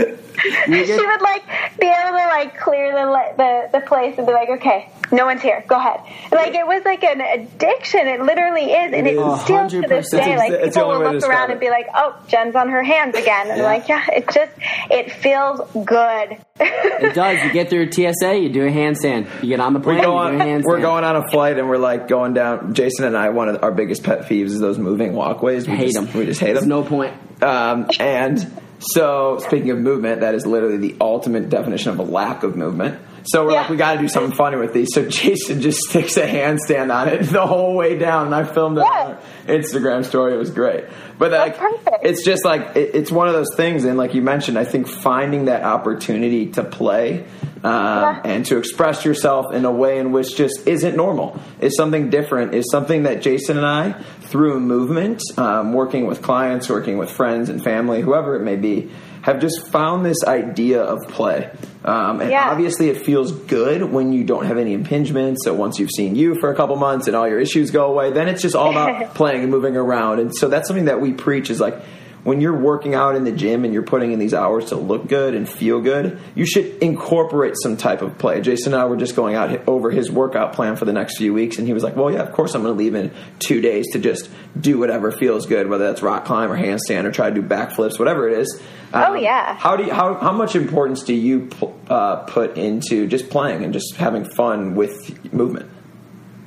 [0.00, 0.16] yeah.
[0.34, 1.44] she would like
[1.78, 5.42] be able to like clear the, the the place and be like, okay, no one's
[5.42, 5.64] here.
[5.66, 6.00] Go ahead.
[6.32, 8.06] Like it was like an addiction.
[8.06, 10.36] It literally is, and it, it still to this day.
[10.36, 13.50] Like it's people will look around and be like, oh, Jen's on her hands again,
[13.50, 13.64] and yeah.
[13.64, 14.52] like, yeah, it just
[14.90, 16.38] it feels good.
[16.60, 17.44] it does.
[17.44, 19.42] You get through TSA, you do a handstand.
[19.42, 22.08] You get on the plane, we're going, we're going on a flight, and we're like
[22.08, 22.74] going down.
[22.74, 25.66] Jason and I, one of our biggest pet peeves is those moving walkways.
[25.66, 26.18] We hate just, them.
[26.18, 26.54] We just hate them.
[26.54, 27.14] There's no point.
[27.42, 28.62] Um, and
[28.92, 33.00] so, speaking of movement, that is literally the ultimate definition of a lack of movement.
[33.26, 33.60] So we're yeah.
[33.62, 34.88] like, we got to do something funny with these.
[34.92, 38.78] So Jason just sticks a handstand on it the whole way down, and I filmed
[38.78, 39.06] it yeah.
[39.06, 40.34] on Instagram story.
[40.34, 40.84] It was great.
[41.18, 41.56] But like,
[42.02, 44.88] it's just like it, it's one of those things, and like you mentioned, I think
[44.88, 47.24] finding that opportunity to play
[47.62, 48.22] uh, yeah.
[48.24, 52.54] and to express yourself in a way in which just isn't normal is something different.
[52.54, 54.02] Is something that Jason and I,
[54.34, 58.90] through movement, um, working with clients, working with friends and family, whoever it may be,
[59.22, 61.48] have just found this idea of play.
[61.84, 62.50] Um, and yeah.
[62.50, 65.36] obviously, it feels good when you don't have any impingements.
[65.44, 68.10] So once you've seen you for a couple months and all your issues go away,
[68.10, 70.18] then it's just all about playing and moving around.
[70.18, 71.80] And so that's something that we preach is like
[72.24, 75.06] when you're working out in the gym and you're putting in these hours to look
[75.06, 78.40] good and feel good, you should incorporate some type of play.
[78.40, 81.34] Jason and I were just going out over his workout plan for the next few
[81.34, 83.60] weeks, and he was like, "Well, yeah, of course I'm going to leave in two
[83.60, 87.28] days to just do whatever feels good, whether that's rock climb or handstand or try
[87.28, 88.60] to do backflips, whatever it is."
[88.94, 89.54] Um, oh yeah.
[89.56, 91.50] How do you, how how much importance do you
[91.88, 95.70] uh, put into just playing and just having fun with movement?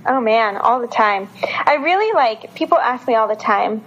[0.08, 1.30] Oh man, all the time.
[1.66, 3.84] I really like people ask me all the time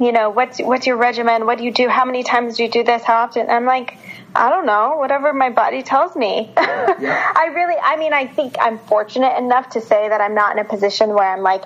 [0.00, 1.44] you know, what's what's your regimen?
[1.44, 1.88] What do you do?
[1.88, 3.02] How many times do you do this?
[3.02, 3.50] How often?
[3.50, 3.98] I'm like,
[4.34, 6.52] I don't know, whatever my body tells me.
[7.00, 7.32] Yeah.
[7.34, 10.58] I really, I mean, I think I'm fortunate enough to say that I'm not in
[10.58, 11.62] a position where I'm like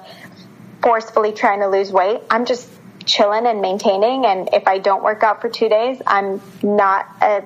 [0.80, 2.20] forcefully trying to lose weight.
[2.30, 2.68] I'm just
[3.04, 4.26] chilling and maintaining.
[4.26, 7.42] And if I don't work out for two days, I'm not a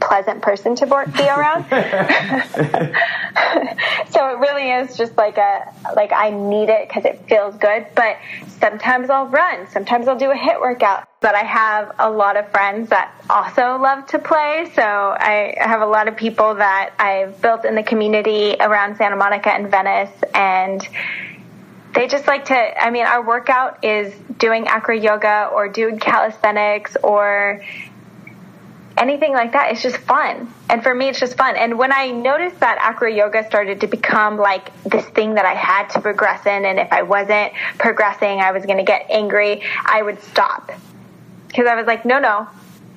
[0.00, 1.64] pleasant person to be around.
[4.10, 7.86] so it really is just like a like I need it because it feels good.
[7.94, 11.08] But sometimes I'll run, sometimes I'll do a HIIT workout.
[11.20, 14.70] But I have a lot of friends that also love to play.
[14.74, 19.16] So I have a lot of people that I've built in the community around Santa
[19.16, 20.86] Monica and Venice and
[21.94, 26.96] they just like to i mean our workout is doing acro yoga or doing calisthenics
[27.02, 27.62] or
[28.98, 30.52] anything like that it's just fun.
[30.68, 31.56] And for me it's just fun.
[31.56, 35.54] And when i noticed that acro yoga started to become like this thing that i
[35.54, 39.62] had to progress in and if i wasn't progressing i was going to get angry
[39.84, 40.70] i would stop.
[41.46, 42.48] Because i was like no no.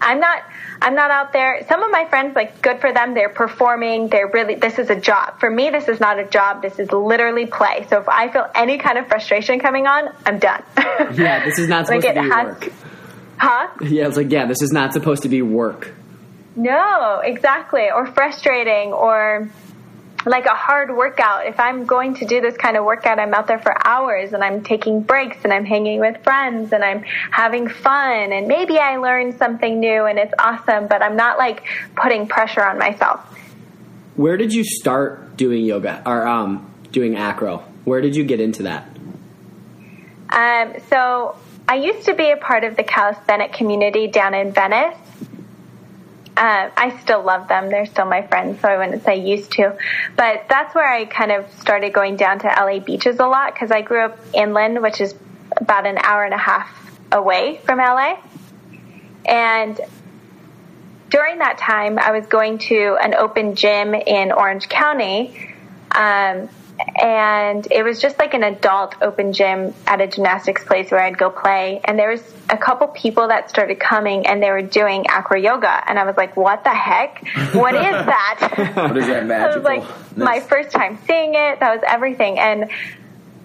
[0.03, 0.43] I'm not
[0.81, 1.63] i'm not out there.
[1.69, 4.99] Some of my friends like good for them they're performing they're really this is a
[4.99, 5.39] job.
[5.39, 7.85] For me this is not a job this is literally play.
[7.89, 10.63] So if i feel any kind of frustration coming on i'm done.
[11.13, 12.73] Yeah this is not supposed like to be work
[13.41, 13.69] Huh?
[13.81, 15.95] Yeah, it's like, yeah, this is not supposed to be work.
[16.55, 17.89] No, exactly.
[17.89, 19.49] Or frustrating or
[20.27, 21.47] like a hard workout.
[21.47, 24.43] If I'm going to do this kind of workout, I'm out there for hours and
[24.43, 28.97] I'm taking breaks and I'm hanging with friends and I'm having fun and maybe I
[28.97, 31.63] learn something new and it's awesome, but I'm not like
[31.95, 33.21] putting pressure on myself.
[34.17, 37.65] Where did you start doing yoga or um, doing acro?
[37.85, 38.87] Where did you get into that?
[40.29, 41.37] Um, so
[41.71, 44.97] I used to be a part of the calisthenic community down in Venice.
[46.35, 47.69] Uh, I still love them.
[47.69, 49.77] They're still my friends, so I wouldn't say used to.
[50.17, 53.71] But that's where I kind of started going down to LA beaches a lot because
[53.71, 55.15] I grew up inland, which is
[55.55, 56.69] about an hour and a half
[57.09, 58.19] away from LA.
[59.25, 59.79] And
[61.09, 65.55] during that time, I was going to an open gym in Orange County.
[65.91, 66.49] Um,
[66.95, 71.17] and it was just like an adult open gym at a gymnastics place where I'd
[71.17, 71.81] go play.
[71.85, 75.81] And there was a couple people that started coming and they were doing acro yoga.
[75.89, 77.25] And I was like, what the heck?
[77.53, 78.71] What is that?
[78.75, 79.51] what is that magical?
[79.51, 81.59] it was like my first time seeing it.
[81.59, 82.39] That was everything.
[82.39, 82.69] And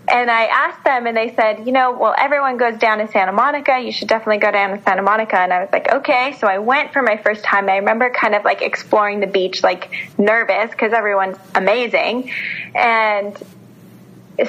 [0.09, 3.33] and I asked them, and they said, you know, well, everyone goes down to Santa
[3.33, 3.79] Monica.
[3.81, 5.39] You should definitely go down to Santa Monica.
[5.39, 6.37] And I was like, okay.
[6.39, 7.69] So I went for my first time.
[7.69, 12.31] I remember kind of like exploring the beach, like nervous because everyone's amazing.
[12.75, 13.37] And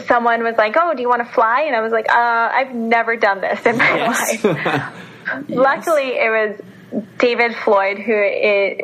[0.05, 1.63] someone was like, oh, do you want to fly?
[1.63, 2.13] And I was like, uh,
[2.53, 4.43] I've never done this in my yes.
[4.43, 4.57] life.
[4.57, 4.93] yes.
[5.49, 6.61] Luckily, it was
[7.17, 8.13] David Floyd, who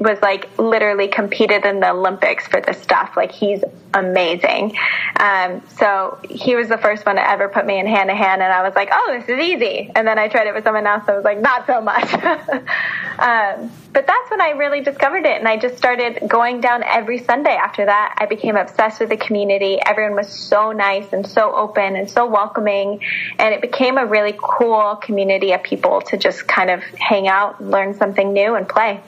[0.02, 3.14] was like literally competed in the Olympics for this stuff.
[3.16, 4.76] Like he's amazing.
[5.20, 8.42] Um, so he was the first one to ever put me in hand to hand,
[8.42, 9.92] and I was like, oh, this is easy.
[9.96, 12.14] And then I tried it with someone else, and I was like, not so much.
[13.20, 17.20] um, but that's when I really discovered it, and I just started going down every
[17.24, 18.16] Sunday after that.
[18.18, 19.78] I became obsessed with the community.
[19.86, 23.02] Everyone was so nice and so open and so welcoming,
[23.38, 27.64] and it became a really cool community of people to just kind of hang out,
[27.64, 29.00] learn something new, and play.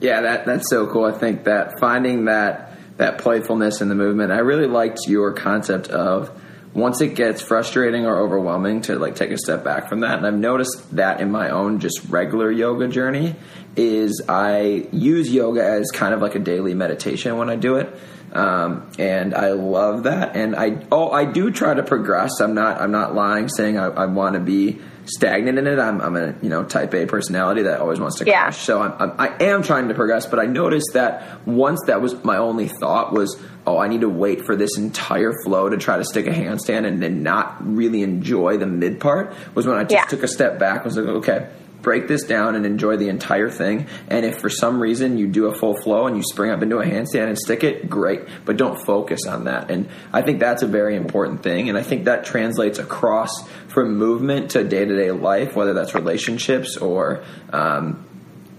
[0.00, 1.04] Yeah, that that's so cool.
[1.04, 4.32] I think that finding that that playfulness in the movement.
[4.32, 6.30] I really liked your concept of
[6.76, 10.18] once it gets frustrating or overwhelming to like take a step back from that.
[10.18, 13.34] And I've noticed that in my own just regular yoga journey
[13.76, 17.98] is I use yoga as kind of like a daily meditation when I do it.
[18.36, 20.36] Um, and I love that.
[20.36, 22.40] And I oh I do try to progress.
[22.40, 25.78] I'm not I'm not lying saying I, I want to be stagnant in it.
[25.78, 28.42] I'm, I'm a you know type A personality that always wants to yeah.
[28.42, 28.58] crash.
[28.58, 32.22] So I'm, I'm I am trying to progress, but I noticed that once that was
[32.24, 35.96] my only thought was, oh, I need to wait for this entire flow to try
[35.96, 39.34] to stick a handstand and then not really enjoy the mid part.
[39.54, 40.04] Was when I just yeah.
[40.04, 40.84] took a step back.
[40.84, 41.48] Was like, okay
[41.82, 43.86] break this down and enjoy the entire thing.
[44.08, 46.78] And if for some reason you do a full flow and you spring up into
[46.78, 48.22] a handstand and stick it, great.
[48.44, 49.70] But don't focus on that.
[49.70, 51.68] And I think that's a very important thing.
[51.68, 55.94] And I think that translates across from movement to day to day life, whether that's
[55.94, 58.04] relationships or um,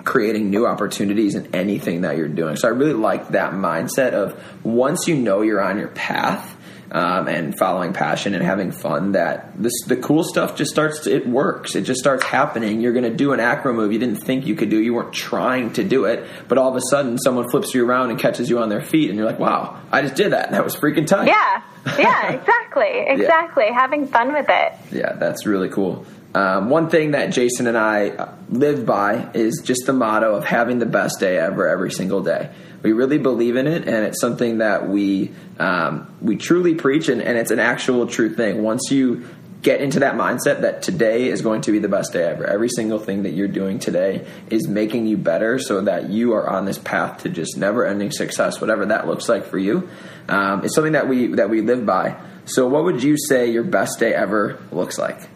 [0.03, 2.55] creating new opportunities in anything that you're doing.
[2.55, 6.56] So I really like that mindset of once you know you're on your path
[6.91, 11.15] um, and following passion and having fun that this the cool stuff just starts to,
[11.15, 11.75] it works.
[11.75, 12.81] It just starts happening.
[12.81, 13.91] You're going to do an acro move.
[13.91, 16.25] You didn't think you could do you weren't trying to do it.
[16.47, 19.09] But all of a sudden someone flips you around and catches you on their feet
[19.09, 20.51] and you're like wow i just did that.
[20.51, 21.27] That was freaking tight.
[21.27, 21.63] Yeah.
[21.97, 22.85] Yeah exactly.
[23.07, 23.65] Exactly.
[23.67, 23.73] Yeah.
[23.73, 24.73] having fun with it.
[24.91, 29.85] Yeah that's really cool um, one thing that Jason and I live by is just
[29.85, 32.51] the motto of having the best day ever every single day.
[32.83, 37.21] We really believe in it, and it's something that we um, we truly preach, and,
[37.21, 38.61] and it's an actual true thing.
[38.61, 39.27] Once you
[39.61, 42.45] get into that mindset that today is going to be the best day ever.
[42.45, 46.47] Every single thing that you're doing today is making you better so that you are
[46.47, 49.89] on this path to just never ending success, whatever that looks like for you.
[50.29, 52.21] Um, it's something that we, that we live by.
[52.45, 55.27] So what would you say your best day ever looks like?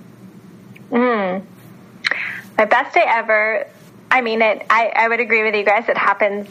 [0.91, 1.43] Mm.
[2.57, 3.67] My best day ever.
[4.09, 4.65] I mean, it.
[4.69, 5.87] I, I would agree with you guys.
[5.87, 6.47] It happens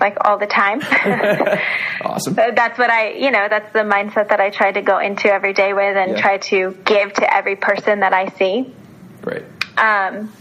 [0.00, 0.80] like all the time.
[2.04, 2.34] awesome.
[2.34, 5.52] That's what I, you know, that's the mindset that I try to go into every
[5.52, 6.20] day with and yeah.
[6.20, 8.74] try to give to every person that I see.
[9.22, 9.44] Right.
[9.76, 10.32] Um,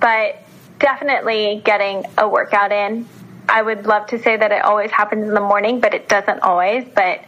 [0.00, 0.42] but
[0.78, 3.06] definitely getting a workout in.
[3.48, 6.40] I would love to say that it always happens in the morning, but it doesn't
[6.40, 6.84] always.
[6.94, 7.20] But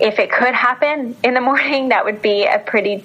[0.00, 3.04] if it could happen in the morning, that would be a pretty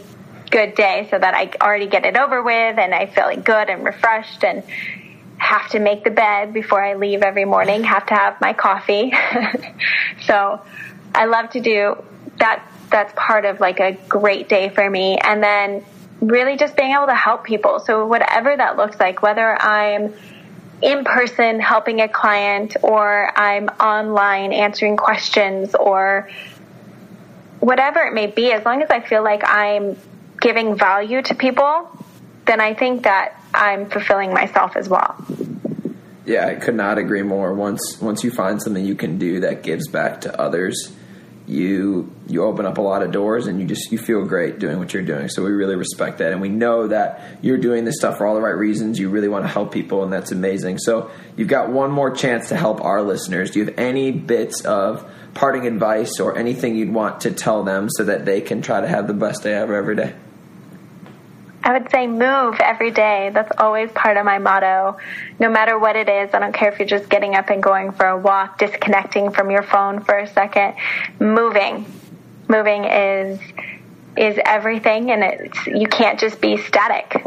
[0.53, 3.83] good day so that I already get it over with and I feel good and
[3.83, 4.63] refreshed and
[5.39, 9.11] have to make the bed before I leave every morning, have to have my coffee.
[10.27, 10.61] so
[11.15, 12.01] I love to do
[12.37, 12.69] that.
[12.91, 15.17] That's part of like a great day for me.
[15.17, 15.83] And then
[16.21, 17.79] really just being able to help people.
[17.79, 20.13] So whatever that looks like, whether I'm
[20.83, 26.29] in person helping a client or I'm online answering questions or
[27.59, 29.97] whatever it may be, as long as I feel like I'm
[30.43, 31.89] giving value to people,
[32.45, 35.15] then I think that I'm fulfilling myself as well.
[36.25, 37.53] Yeah, I could not agree more.
[37.53, 40.93] Once once you find something you can do that gives back to others,
[41.47, 44.79] you you open up a lot of doors and you just you feel great doing
[44.79, 45.27] what you're doing.
[45.29, 48.35] So we really respect that and we know that you're doing this stuff for all
[48.35, 48.99] the right reasons.
[48.99, 50.77] You really want to help people and that's amazing.
[50.77, 53.51] So you've got one more chance to help our listeners.
[53.51, 57.89] Do you have any bits of parting advice or anything you'd want to tell them
[57.89, 60.13] so that they can try to have the best day ever every day?
[61.63, 63.31] I would say move every day.
[63.33, 64.97] That's always part of my motto.
[65.39, 67.93] No matter what it is, I don't care if you're just getting up and going
[67.93, 70.75] for a walk, disconnecting from your phone for a second.
[71.19, 71.85] Moving.
[72.49, 73.39] Moving is
[74.15, 77.23] is everything and it's you can't just be static.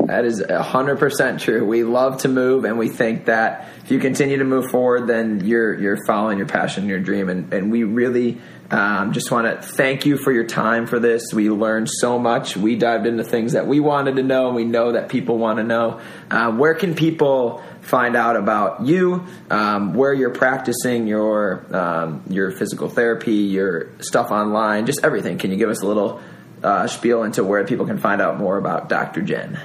[0.00, 1.64] That is 100% true.
[1.64, 5.44] We love to move and we think that if you continue to move forward then
[5.44, 8.40] you're you're following your passion, your dream and and we really
[8.70, 11.32] um, just want to thank you for your time for this.
[11.32, 12.56] We learned so much.
[12.56, 15.58] We dived into things that we wanted to know, and we know that people want
[15.58, 16.00] to know.
[16.30, 22.50] Uh, where can people find out about you, um, where you're practicing your um, your
[22.50, 25.38] physical therapy, your stuff online, just everything?
[25.38, 26.20] Can you give us a little
[26.62, 29.22] uh, spiel into where people can find out more about Dr.
[29.22, 29.60] Jen?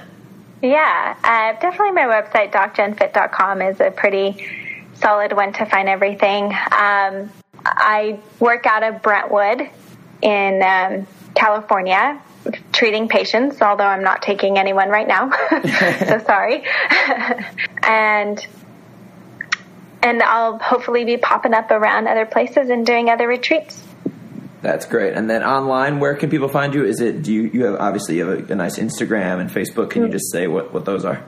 [0.62, 4.46] Yeah, uh, definitely my website, docjenfit.com, is a pretty
[4.94, 6.54] solid one to find everything.
[6.70, 7.32] Um,
[7.64, 9.68] I work out of Brentwood
[10.20, 12.20] in um, California,
[12.72, 15.30] treating patients, although I'm not taking anyone right now.
[15.50, 16.64] so sorry.
[17.82, 18.44] and
[20.02, 23.82] and I'll hopefully be popping up around other places and doing other retreats.
[24.60, 25.14] That's great.
[25.14, 26.84] And then online, where can people find you?
[26.84, 29.90] Is it do you you have obviously you have a, a nice Instagram and Facebook?
[29.90, 30.12] Can you mm.
[30.12, 31.24] just say what what those are?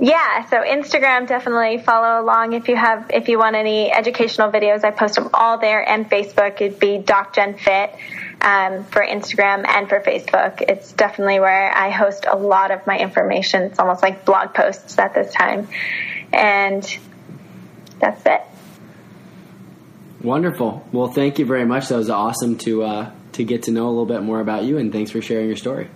[0.00, 4.84] Yeah, so Instagram definitely follow along if you have if you want any educational videos.
[4.84, 7.96] I post them all there, and Facebook it'd be Doc Jen Fit
[8.40, 10.62] um, for Instagram and for Facebook.
[10.62, 13.62] It's definitely where I host a lot of my information.
[13.62, 15.66] It's almost like blog posts at this time,
[16.32, 16.98] and
[17.98, 18.42] that's it.
[20.22, 20.86] Wonderful.
[20.92, 21.88] Well, thank you very much.
[21.88, 24.78] That was awesome to uh, to get to know a little bit more about you,
[24.78, 25.88] and thanks for sharing your story.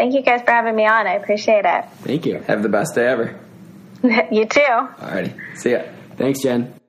[0.00, 1.06] Thank you guys for having me on.
[1.06, 1.84] I appreciate it.
[2.04, 2.40] Thank you.
[2.46, 3.38] Have the best day ever.
[4.32, 4.60] you too.
[4.60, 5.38] Alrighty.
[5.58, 5.82] See ya.
[6.16, 6.79] Thanks, Jen.